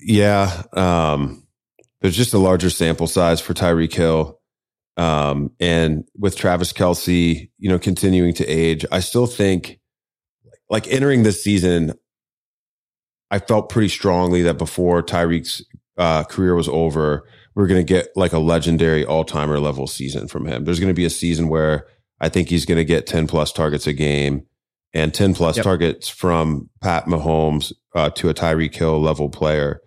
Yeah. 0.00 0.62
Um, 0.72 1.46
there's 2.00 2.16
just 2.16 2.32
a 2.32 2.38
larger 2.38 2.70
sample 2.70 3.06
size 3.06 3.42
for 3.42 3.52
Tyreek 3.52 3.92
Hill. 3.92 4.40
Um, 4.96 5.50
and 5.60 6.08
with 6.18 6.36
Travis 6.36 6.72
Kelce, 6.72 7.50
you 7.58 7.68
know, 7.68 7.78
continuing 7.78 8.32
to 8.34 8.46
age, 8.46 8.86
I 8.90 9.00
still 9.00 9.26
think 9.26 9.78
like 10.70 10.88
entering 10.88 11.22
this 11.22 11.44
season, 11.44 11.92
I 13.30 13.40
felt 13.40 13.68
pretty 13.68 13.88
strongly 13.88 14.40
that 14.42 14.56
before 14.56 15.02
Tyreek's 15.02 15.62
uh, 15.96 16.24
career 16.24 16.54
was 16.54 16.68
over, 16.68 17.28
we 17.54 17.62
are 17.62 17.66
going 17.66 17.84
to 17.84 17.92
get 17.92 18.08
like 18.16 18.32
a 18.32 18.38
legendary 18.38 19.04
all 19.04 19.24
timer 19.24 19.58
level 19.58 19.86
season 19.86 20.28
from 20.28 20.46
him. 20.46 20.64
There's 20.64 20.80
going 20.80 20.88
to 20.88 20.94
be 20.94 21.04
a 21.04 21.10
season 21.10 21.48
where 21.48 21.86
I 22.20 22.28
think 22.28 22.48
he's 22.48 22.64
going 22.64 22.78
to 22.78 22.84
get 22.84 23.06
10 23.06 23.26
plus 23.26 23.52
targets 23.52 23.86
a 23.86 23.92
game 23.92 24.46
and 24.92 25.12
10 25.12 25.34
plus 25.34 25.56
yep. 25.56 25.64
targets 25.64 26.08
from 26.08 26.68
Pat 26.80 27.06
Mahomes 27.06 27.72
uh, 27.94 28.10
to 28.10 28.28
a 28.28 28.34
Tyreek 28.34 28.74
Hill 28.74 29.00
level 29.00 29.28
player 29.28 29.80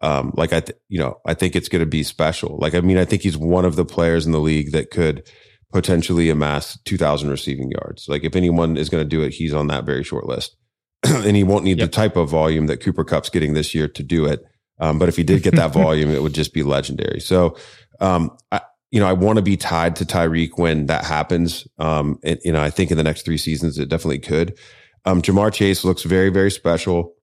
um, 0.00 0.32
like 0.36 0.52
I, 0.52 0.60
th- 0.60 0.78
you 0.88 0.98
know, 0.98 1.20
I 1.24 1.34
think 1.34 1.56
it's 1.56 1.68
going 1.68 1.80
to 1.80 1.86
be 1.86 2.02
special. 2.02 2.58
Like, 2.60 2.74
I 2.74 2.80
mean, 2.80 2.98
I 2.98 3.04
think 3.04 3.22
he's 3.22 3.36
one 3.36 3.64
of 3.64 3.76
the 3.76 3.84
players 3.84 4.26
in 4.26 4.32
the 4.32 4.40
league 4.40 4.72
that 4.72 4.90
could 4.90 5.28
potentially 5.72 6.30
amass 6.30 6.78
2000 6.84 7.30
receiving 7.30 7.70
yards. 7.70 8.06
Like 8.08 8.24
if 8.24 8.36
anyone 8.36 8.76
is 8.76 8.88
going 8.88 9.02
to 9.02 9.08
do 9.08 9.22
it, 9.22 9.34
he's 9.34 9.54
on 9.54 9.68
that 9.68 9.84
very 9.84 10.04
short 10.04 10.26
list 10.26 10.56
and 11.02 11.36
he 11.36 11.44
won't 11.44 11.64
need 11.64 11.78
yep. 11.78 11.90
the 11.90 11.96
type 11.96 12.16
of 12.16 12.30
volume 12.30 12.66
that 12.66 12.80
Cooper 12.80 13.04
Kupp's 13.04 13.30
getting 13.30 13.54
this 13.54 13.74
year 13.74 13.88
to 13.88 14.02
do 14.02 14.26
it. 14.26 14.44
Um, 14.78 14.98
but 14.98 15.08
if 15.08 15.16
he 15.16 15.22
did 15.22 15.42
get 15.42 15.56
that 15.56 15.72
volume, 15.72 16.10
it 16.10 16.22
would 16.22 16.34
just 16.34 16.52
be 16.52 16.62
legendary. 16.62 17.20
So, 17.20 17.56
um, 18.00 18.36
I, 18.52 18.60
you 18.90 19.00
know, 19.00 19.06
I 19.06 19.12
want 19.12 19.36
to 19.36 19.42
be 19.42 19.56
tied 19.56 19.96
to 19.96 20.04
Tyreek 20.04 20.50
when 20.56 20.86
that 20.86 21.04
happens. 21.04 21.66
Um, 21.78 22.18
and, 22.22 22.38
you 22.44 22.52
know, 22.52 22.62
I 22.62 22.70
think 22.70 22.90
in 22.90 22.96
the 22.96 23.02
next 23.02 23.24
three 23.24 23.38
seasons, 23.38 23.78
it 23.78 23.88
definitely 23.88 24.20
could. 24.20 24.56
Um, 25.04 25.22
Ja'Marr 25.22 25.52
Chase 25.52 25.84
looks 25.84 26.02
very, 26.02 26.30
very 26.30 26.50
special 26.50 27.16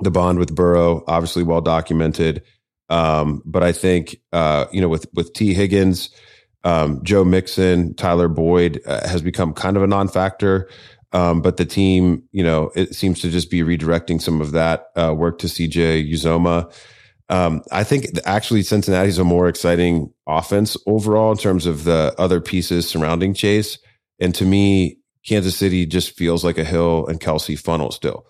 the 0.00 0.10
bond 0.10 0.38
with 0.38 0.54
Burrow, 0.54 1.04
obviously 1.06 1.42
well 1.42 1.60
documented. 1.60 2.42
Um, 2.88 3.42
but 3.44 3.62
I 3.62 3.72
think 3.72 4.16
uh, 4.32 4.66
you 4.72 4.80
know 4.80 4.88
with 4.88 5.06
with 5.14 5.32
Tee 5.32 5.54
Higgins, 5.54 6.10
um, 6.64 7.00
Joe 7.04 7.24
Mixon, 7.24 7.94
Tyler 7.94 8.28
Boyd 8.28 8.80
uh, 8.86 9.06
has 9.08 9.22
become 9.22 9.52
kind 9.52 9.76
of 9.76 9.82
a 9.82 9.86
non-factor. 9.86 10.68
Um, 11.12 11.42
but 11.42 11.56
the 11.56 11.64
team, 11.64 12.24
you 12.30 12.44
know, 12.44 12.70
it 12.74 12.94
seems 12.94 13.20
to 13.20 13.30
just 13.30 13.50
be 13.50 13.60
redirecting 13.60 14.20
some 14.20 14.40
of 14.40 14.52
that 14.52 14.86
uh, 14.96 15.12
work 15.16 15.38
to 15.38 15.48
CJ 15.48 16.10
Uzomah. 16.10 16.72
Um, 17.28 17.62
I 17.70 17.84
think 17.84 18.06
actually 18.24 18.62
Cincinnati's 18.62 19.18
a 19.18 19.24
more 19.24 19.48
exciting 19.48 20.12
offense 20.26 20.76
overall 20.86 21.32
in 21.32 21.38
terms 21.38 21.66
of 21.66 21.84
the 21.84 22.14
other 22.18 22.40
pieces 22.40 22.88
surrounding 22.88 23.34
Chase. 23.34 23.78
And 24.18 24.34
to 24.34 24.44
me, 24.44 24.98
Kansas 25.24 25.56
City 25.56 25.86
just 25.86 26.16
feels 26.16 26.44
like 26.44 26.58
a 26.58 26.64
Hill 26.64 27.06
and 27.06 27.20
Kelce 27.20 27.58
funnel 27.58 27.90
still. 27.90 28.26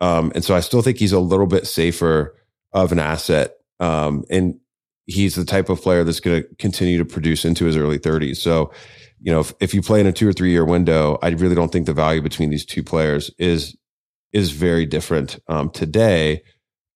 Um, 0.00 0.32
and 0.34 0.44
so 0.44 0.54
I 0.54 0.60
still 0.60 0.82
think 0.82 0.98
he's 0.98 1.12
a 1.12 1.20
little 1.20 1.46
bit 1.46 1.66
safer 1.66 2.36
of 2.72 2.92
an 2.92 2.98
asset. 2.98 3.54
Um, 3.80 4.24
and 4.30 4.58
he's 5.06 5.34
the 5.34 5.44
type 5.44 5.68
of 5.68 5.82
player 5.82 6.04
that's 6.04 6.20
going 6.20 6.42
to 6.42 6.48
continue 6.56 6.98
to 6.98 7.04
produce 7.04 7.44
into 7.44 7.64
his 7.64 7.76
early 7.76 7.98
30s. 7.98 8.36
So, 8.36 8.72
you 9.24 9.32
know, 9.32 9.40
if, 9.40 9.54
if 9.58 9.72
you 9.72 9.80
play 9.80 10.00
in 10.00 10.06
a 10.06 10.12
two 10.12 10.28
or 10.28 10.34
three 10.34 10.50
year 10.50 10.66
window, 10.66 11.18
I 11.22 11.30
really 11.30 11.54
don't 11.54 11.72
think 11.72 11.86
the 11.86 11.94
value 11.94 12.20
between 12.20 12.50
these 12.50 12.66
two 12.66 12.84
players 12.84 13.30
is 13.38 13.74
is 14.34 14.50
very 14.50 14.84
different 14.84 15.40
um, 15.48 15.70
today. 15.70 16.42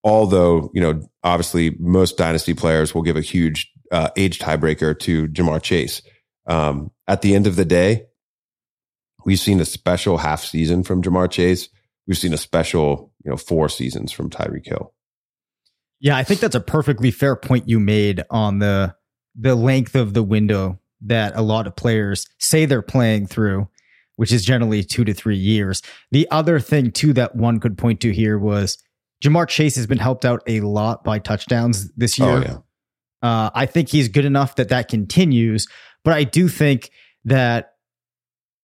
Although, 0.04 0.70
you 0.74 0.80
know, 0.82 1.00
obviously 1.24 1.74
most 1.80 2.18
dynasty 2.18 2.52
players 2.52 2.94
will 2.94 3.02
give 3.02 3.16
a 3.16 3.22
huge 3.22 3.72
uh, 3.90 4.10
age 4.14 4.38
tiebreaker 4.38 4.96
to 5.00 5.26
Ja'Marr 5.28 5.62
Chase. 5.62 6.02
Um, 6.46 6.90
at 7.06 7.22
the 7.22 7.34
end 7.34 7.46
of 7.46 7.56
the 7.56 7.64
day, 7.64 8.04
we've 9.24 9.40
seen 9.40 9.60
a 9.60 9.64
special 9.64 10.18
half 10.18 10.44
season 10.44 10.82
from 10.82 11.02
Ja'Marr 11.02 11.30
Chase. 11.30 11.70
We've 12.06 12.18
seen 12.18 12.34
a 12.34 12.38
special, 12.38 13.10
you 13.24 13.30
know, 13.30 13.38
four 13.38 13.70
seasons 13.70 14.12
from 14.12 14.28
Tyreek 14.28 14.66
Hill. 14.66 14.92
Yeah, 15.98 16.16
I 16.16 16.24
think 16.24 16.40
that's 16.40 16.54
a 16.54 16.60
perfectly 16.60 17.10
fair 17.10 17.36
point 17.36 17.70
you 17.70 17.80
made 17.80 18.22
on 18.28 18.58
the 18.58 18.94
the 19.34 19.54
length 19.54 19.94
of 19.94 20.12
the 20.12 20.22
window 20.22 20.80
that 21.02 21.37
a 21.37 21.42
lot 21.42 21.66
of 21.66 21.76
players 21.76 22.26
say 22.38 22.66
they're 22.66 22.82
playing 22.82 23.26
through, 23.26 23.68
which 24.16 24.32
is 24.32 24.44
generally 24.44 24.82
two 24.82 25.04
to 25.04 25.14
three 25.14 25.37
years. 25.37 25.82
The 26.11 26.28
other 26.30 26.58
thing 26.61 26.90
too 26.90 27.12
that 27.14 27.37
one 27.37 27.61
could 27.61 27.78
point 27.78 28.00
to 28.00 28.12
here 28.12 28.38
was 28.38 28.78
Ja'Marr 29.22 29.48
Chase 29.48 29.76
has 29.76 29.87
been 29.87 29.98
helped 29.98 30.24
out 30.24 30.42
a 30.46 30.61
lot 30.61 31.04
by 31.04 31.18
touchdowns 31.18 31.90
this 31.92 32.18
year. 32.18 32.28
Oh, 32.28 32.40
yeah. 32.40 32.58
Uh, 33.20 33.50
I 33.54 33.66
think 33.66 33.88
he's 33.88 34.08
good 34.08 34.24
enough 34.24 34.56
that 34.56 34.68
that 34.68 34.88
continues, 34.88 35.66
but 36.04 36.14
I 36.14 36.24
do 36.24 36.48
think 36.48 36.90
that 37.24 37.72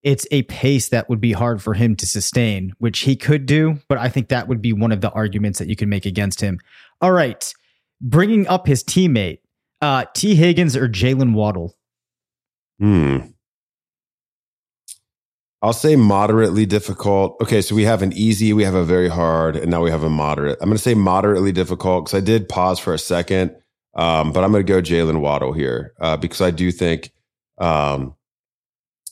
it's 0.01 0.27
a 0.31 0.43
pace 0.43 0.89
that 0.89 1.09
would 1.09 1.19
be 1.19 1.33
hard 1.33 1.61
for 1.61 1.73
him 1.73 1.95
to 1.97 2.05
sustain, 2.05 2.71
which 2.77 2.99
he 2.99 3.15
could 3.15 3.45
do. 3.45 3.79
But 3.89 3.97
I 3.97 4.07
think 4.07 4.29
that 4.29 4.47
would 4.47 4.61
be 4.61 4.71
one 4.71 4.91
of 4.91 5.01
the 5.01 5.11
arguments 5.11 5.59
that 5.59 5.67
you 5.67 5.75
can 5.75 5.89
make 5.89 6.05
against 6.05 6.39
him. 6.39 6.59
All 7.01 7.11
right, 7.11 7.53
bringing 7.99 8.47
up 8.47 8.67
his 8.67 8.83
teammate, 8.83 9.39
uh, 9.81 10.05
Tee 10.13 10.35
Higgins 10.35 10.75
or 10.75 10.87
Jalen 10.87 11.33
Waddle. 11.33 11.75
Hmm. 12.79 13.17
I'll 15.61 15.73
say 15.73 15.95
moderately 15.95 16.67
difficult. 16.67 17.37
Okay, 17.41 17.61
so 17.61 17.73
we 17.73 17.83
have 17.85 18.03
an 18.03 18.13
easy, 18.13 18.53
we 18.53 18.63
have 18.63 18.75
a 18.75 18.83
very 18.83 19.07
hard, 19.07 19.55
and 19.55 19.71
now 19.71 19.81
we 19.81 19.89
have 19.89 20.03
a 20.03 20.09
moderate. 20.09 20.59
I'm 20.61 20.69
going 20.69 20.77
to 20.77 20.83
say 20.83 20.93
moderately 20.93 21.51
difficult 21.51 22.05
because 22.05 22.17
I 22.17 22.23
did 22.23 22.47
pause 22.47 22.77
for 22.77 22.93
a 22.93 22.99
second, 22.99 23.55
um, 23.95 24.31
but 24.31 24.43
I'm 24.43 24.51
going 24.51 24.63
to 24.63 24.71
go 24.71 24.79
Jalen 24.79 25.21
Waddle 25.21 25.53
here 25.53 25.93
uh, 25.99 26.17
because 26.17 26.41
I 26.41 26.51
do 26.51 26.71
think 26.71 27.11
um, 27.57 28.13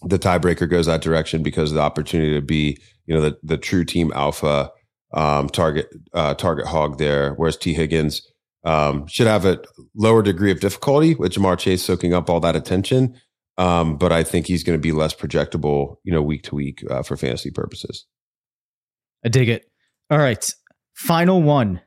the 0.03 0.19
tiebreaker 0.19 0.69
goes 0.69 0.85
that 0.85 1.01
direction 1.01 1.41
because 1.41 1.71
the 1.71 1.79
opportunity 1.79 2.33
to 2.33 2.41
be, 2.41 2.77
you 3.07 3.15
know, 3.15 3.21
the 3.21 3.37
the 3.41 3.57
true 3.57 3.83
team 3.83 4.11
alpha 4.13 4.69
um, 5.13 5.49
target 5.49 5.87
uh, 6.13 6.35
target 6.35 6.67
hog 6.67 6.99
there, 6.99 7.33
whereas 7.33 7.57
Tee 7.57 7.73
Higgins 7.73 8.21
um, 8.63 9.07
should 9.07 9.27
have 9.27 9.45
a 9.45 9.59
lower 9.95 10.21
degree 10.21 10.51
of 10.51 10.59
difficulty 10.59 11.15
with 11.15 11.33
Ja'Marr 11.33 11.57
Chase 11.57 11.83
soaking 11.83 12.13
up 12.13 12.29
all 12.29 12.39
that 12.41 12.55
attention. 12.55 13.19
Um, 13.57 13.97
but 13.97 14.11
I 14.11 14.23
think 14.23 14.47
he's 14.47 14.63
going 14.63 14.77
to 14.77 14.81
be 14.81 14.91
less 14.91 15.13
projectable, 15.13 15.97
you 16.03 16.11
know, 16.11 16.21
week 16.21 16.43
to 16.43 16.55
week 16.55 16.83
uh, 16.89 17.03
for 17.03 17.15
fantasy 17.15 17.51
purposes. 17.51 18.05
I 19.23 19.29
dig 19.29 19.49
it. 19.49 19.69
All 20.09 20.17
right, 20.17 20.49
final 20.95 21.41
one. 21.41 21.81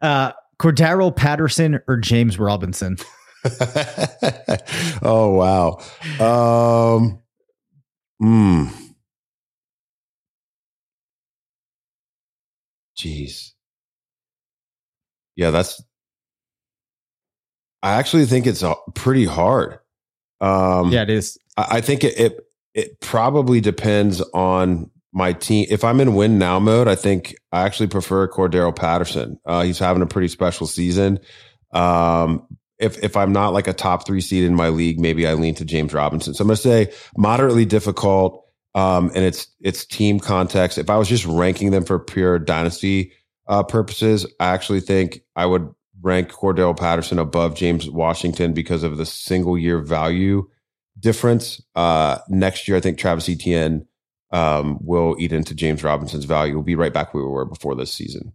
Uh, 0.00 0.32
Cordarrelle 0.58 1.14
Patterson 1.14 1.80
or 1.88 1.96
James 1.96 2.38
Robinson. 2.38 2.96
oh 5.02 5.34
wow. 5.34 5.78
Um 6.18 7.18
mm. 8.22 8.72
Jeez. 12.96 13.50
Yeah, 15.36 15.50
that's 15.50 15.82
I 17.82 17.94
actually 17.94 18.24
think 18.24 18.46
it's 18.46 18.62
uh, 18.62 18.74
pretty 18.94 19.26
hard. 19.26 19.78
Um 20.40 20.90
yeah, 20.92 21.02
it 21.02 21.10
is. 21.10 21.38
I, 21.56 21.66
I 21.76 21.80
think 21.80 22.04
it, 22.04 22.18
it 22.18 22.40
it 22.74 23.00
probably 23.00 23.60
depends 23.60 24.20
on 24.32 24.90
my 25.12 25.32
team. 25.32 25.66
If 25.70 25.84
I'm 25.84 26.00
in 26.00 26.14
win 26.14 26.38
now 26.38 26.58
mode, 26.58 26.88
I 26.88 26.96
think 26.96 27.36
I 27.52 27.62
actually 27.62 27.86
prefer 27.86 28.28
Cordarrelle 28.28 28.74
Patterson. 28.74 29.38
Uh, 29.46 29.62
he's 29.62 29.78
having 29.78 30.02
a 30.02 30.06
pretty 30.06 30.28
special 30.28 30.66
season. 30.66 31.20
Um, 31.72 32.46
if 32.78 33.02
if 33.02 33.16
I'm 33.16 33.32
not 33.32 33.52
like 33.52 33.68
a 33.68 33.72
top 33.72 34.06
three 34.06 34.20
seed 34.20 34.42
in 34.44 34.54
my 34.54 34.68
league, 34.68 34.98
maybe 34.98 35.26
I 35.26 35.34
lean 35.34 35.54
to 35.56 35.64
James 35.64 35.94
Robinson. 35.94 36.34
So 36.34 36.42
I'm 36.42 36.48
to 36.48 36.56
say 36.56 36.92
moderately 37.16 37.64
difficult. 37.64 38.44
Um, 38.74 39.12
and 39.14 39.24
it's 39.24 39.46
it's 39.60 39.86
team 39.86 40.18
context. 40.18 40.78
If 40.78 40.90
I 40.90 40.96
was 40.96 41.08
just 41.08 41.24
ranking 41.26 41.70
them 41.70 41.84
for 41.84 42.00
pure 42.00 42.40
dynasty 42.40 43.12
uh, 43.46 43.62
purposes, 43.62 44.26
I 44.40 44.48
actually 44.48 44.80
think 44.80 45.20
I 45.36 45.46
would 45.46 45.72
rank 46.04 46.30
Cordarrelle 46.30 46.78
Patterson 46.78 47.18
above 47.18 47.56
James 47.56 47.88
Washington 47.90 48.52
because 48.52 48.82
of 48.82 48.98
the 48.98 49.06
single 49.06 49.56
year 49.56 49.78
value 49.78 50.48
difference. 51.00 51.62
Uh, 51.74 52.18
next 52.28 52.68
year, 52.68 52.76
I 52.76 52.80
think 52.80 52.98
Travis 52.98 53.28
Etienne 53.28 53.86
um, 54.30 54.78
will 54.82 55.16
eat 55.18 55.32
into 55.32 55.54
James 55.54 55.82
Robinson's 55.82 56.26
value. 56.26 56.54
We'll 56.54 56.62
be 56.62 56.76
right 56.76 56.92
back 56.92 57.14
where 57.14 57.24
we 57.24 57.30
were 57.30 57.46
before 57.46 57.74
this 57.74 57.92
season. 57.92 58.34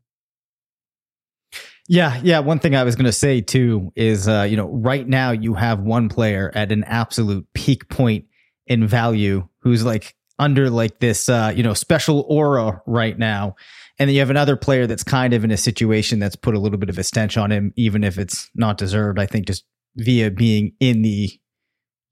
Yeah, 1.88 2.20
yeah. 2.24 2.40
One 2.40 2.60
thing 2.60 2.76
I 2.76 2.84
was 2.84 2.96
going 2.96 3.06
to 3.06 3.12
say 3.12 3.42
too 3.42 3.92
is, 3.96 4.28
uh, 4.28 4.48
you 4.50 4.58
know, 4.58 4.68
right 4.68 5.08
now 5.08 5.32
you 5.32 5.54
have 5.54 5.80
one 5.80 6.10
player 6.10 6.52
at 6.54 6.72
an 6.72 6.84
absolute 6.84 7.48
peak 7.54 7.88
point 7.90 8.26
in 8.68 8.88
value 8.88 9.48
who's 9.60 9.84
like 9.84 10.16
under 10.40 10.70
like 10.70 11.00
this, 11.00 11.30
uh, 11.30 11.52
you 11.56 11.64
know, 11.64 11.74
special 11.74 12.26
aura 12.30 12.82
right 12.86 13.18
now, 13.18 13.56
and 14.00 14.08
then 14.08 14.16
you 14.16 14.22
have 14.22 14.30
another 14.30 14.56
player 14.56 14.88
that's 14.88 15.04
kind 15.04 15.34
of 15.34 15.44
in 15.44 15.52
a 15.52 15.58
situation 15.58 16.20
that's 16.20 16.38
put 16.38 16.56
a 16.56 16.60
little 16.60 16.80
bit 16.80 16.90
of 16.90 16.98
a 16.98 17.04
stench 17.04 17.38
on 17.38 17.52
him, 17.52 17.74
even 17.76 18.04
if 18.04 18.18
it's 18.18 18.50
not 18.56 18.78
deserved. 18.78 19.20
I 19.20 19.26
think 19.26 19.46
just 19.46 19.66
via 19.98 20.32
being 20.32 20.74
in 20.80 21.02
the 21.02 21.30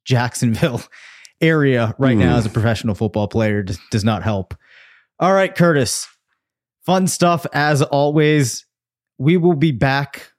Jacksonville 0.06 0.82
area 1.42 1.96
right 1.98 2.18
mm. 2.18 2.22
now 2.22 2.38
as 2.38 2.46
a 2.46 2.50
professional 2.50 2.94
football 2.94 3.28
player 3.28 3.64
just 3.64 3.80
does 3.90 4.04
not 4.04 4.24
help. 4.24 4.54
All 5.20 5.34
right, 5.34 5.54
Curtis. 5.54 6.08
Fun 6.86 7.08
stuff 7.08 7.46
as 7.54 7.82
always 7.82 8.66
we 9.18 9.38
will 9.38 9.56
be 9.56 9.72
back 9.72 10.32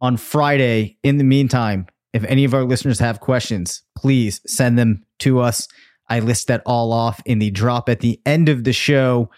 on 0.00 0.16
Friday. 0.16 0.98
In 1.02 1.18
the 1.18 1.24
meantime, 1.24 1.86
if 2.12 2.24
any 2.24 2.44
of 2.44 2.54
our 2.54 2.64
listeners 2.64 2.98
have 2.98 3.20
questions, 3.20 3.82
please 3.96 4.40
send 4.46 4.78
them 4.78 5.04
to 5.20 5.40
us. 5.40 5.66
I 6.08 6.20
list 6.20 6.48
that 6.48 6.62
all 6.66 6.92
off 6.92 7.20
in 7.24 7.38
the 7.38 7.50
drop 7.50 7.88
at 7.88 8.00
the 8.00 8.20
end 8.26 8.48
of 8.48 8.64
the 8.64 8.72
show. 8.72 9.30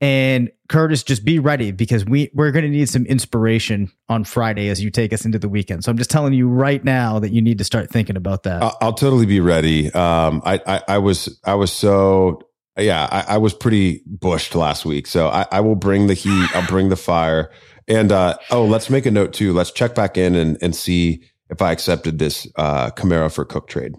And 0.00 0.50
Curtis, 0.68 1.02
just 1.02 1.24
be 1.24 1.38
ready 1.38 1.70
because 1.70 2.04
we 2.04 2.30
we're 2.34 2.50
going 2.50 2.64
to 2.64 2.70
need 2.70 2.88
some 2.88 3.06
inspiration 3.06 3.90
on 4.08 4.24
Friday 4.24 4.68
as 4.68 4.82
you 4.82 4.90
take 4.90 5.12
us 5.12 5.24
into 5.24 5.38
the 5.38 5.48
weekend. 5.48 5.84
So 5.84 5.90
I'm 5.90 5.96
just 5.96 6.10
telling 6.10 6.32
you 6.32 6.48
right 6.48 6.84
now 6.84 7.20
that 7.20 7.30
you 7.30 7.40
need 7.40 7.58
to 7.58 7.64
start 7.64 7.90
thinking 7.90 8.16
about 8.16 8.42
that. 8.42 8.62
I'll, 8.62 8.76
I'll 8.80 8.92
totally 8.92 9.26
be 9.26 9.40
ready. 9.40 9.92
Um, 9.92 10.42
I, 10.44 10.60
I, 10.66 10.82
I 10.88 10.98
was 10.98 11.40
I 11.44 11.54
was 11.54 11.72
so 11.72 12.40
yeah, 12.76 13.08
I, 13.10 13.34
I, 13.34 13.38
was 13.38 13.54
pretty 13.54 14.02
bushed 14.04 14.54
last 14.54 14.84
week. 14.84 15.06
So 15.06 15.28
I, 15.28 15.46
I, 15.52 15.60
will 15.60 15.76
bring 15.76 16.08
the 16.08 16.14
heat. 16.14 16.56
I'll 16.56 16.66
bring 16.66 16.88
the 16.88 16.96
fire. 16.96 17.52
And 17.86 18.10
uh, 18.10 18.36
oh, 18.50 18.64
let's 18.64 18.90
make 18.90 19.06
a 19.06 19.10
note 19.10 19.32
too. 19.32 19.52
Let's 19.52 19.70
check 19.70 19.94
back 19.94 20.16
in 20.16 20.34
and, 20.34 20.58
and 20.60 20.74
see 20.74 21.22
if 21.50 21.62
I 21.62 21.70
accepted 21.70 22.18
this 22.18 22.48
uh, 22.56 22.90
Kamara 22.90 23.32
for 23.32 23.44
Cook 23.44 23.68
trade. 23.68 23.94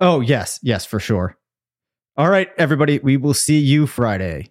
Oh, 0.00 0.20
yes. 0.20 0.58
Yes, 0.62 0.84
for 0.84 0.98
sure. 0.98 1.36
All 2.16 2.28
right, 2.28 2.48
everybody. 2.58 2.98
We 2.98 3.16
will 3.16 3.34
see 3.34 3.58
you 3.58 3.86
Friday. 3.86 4.50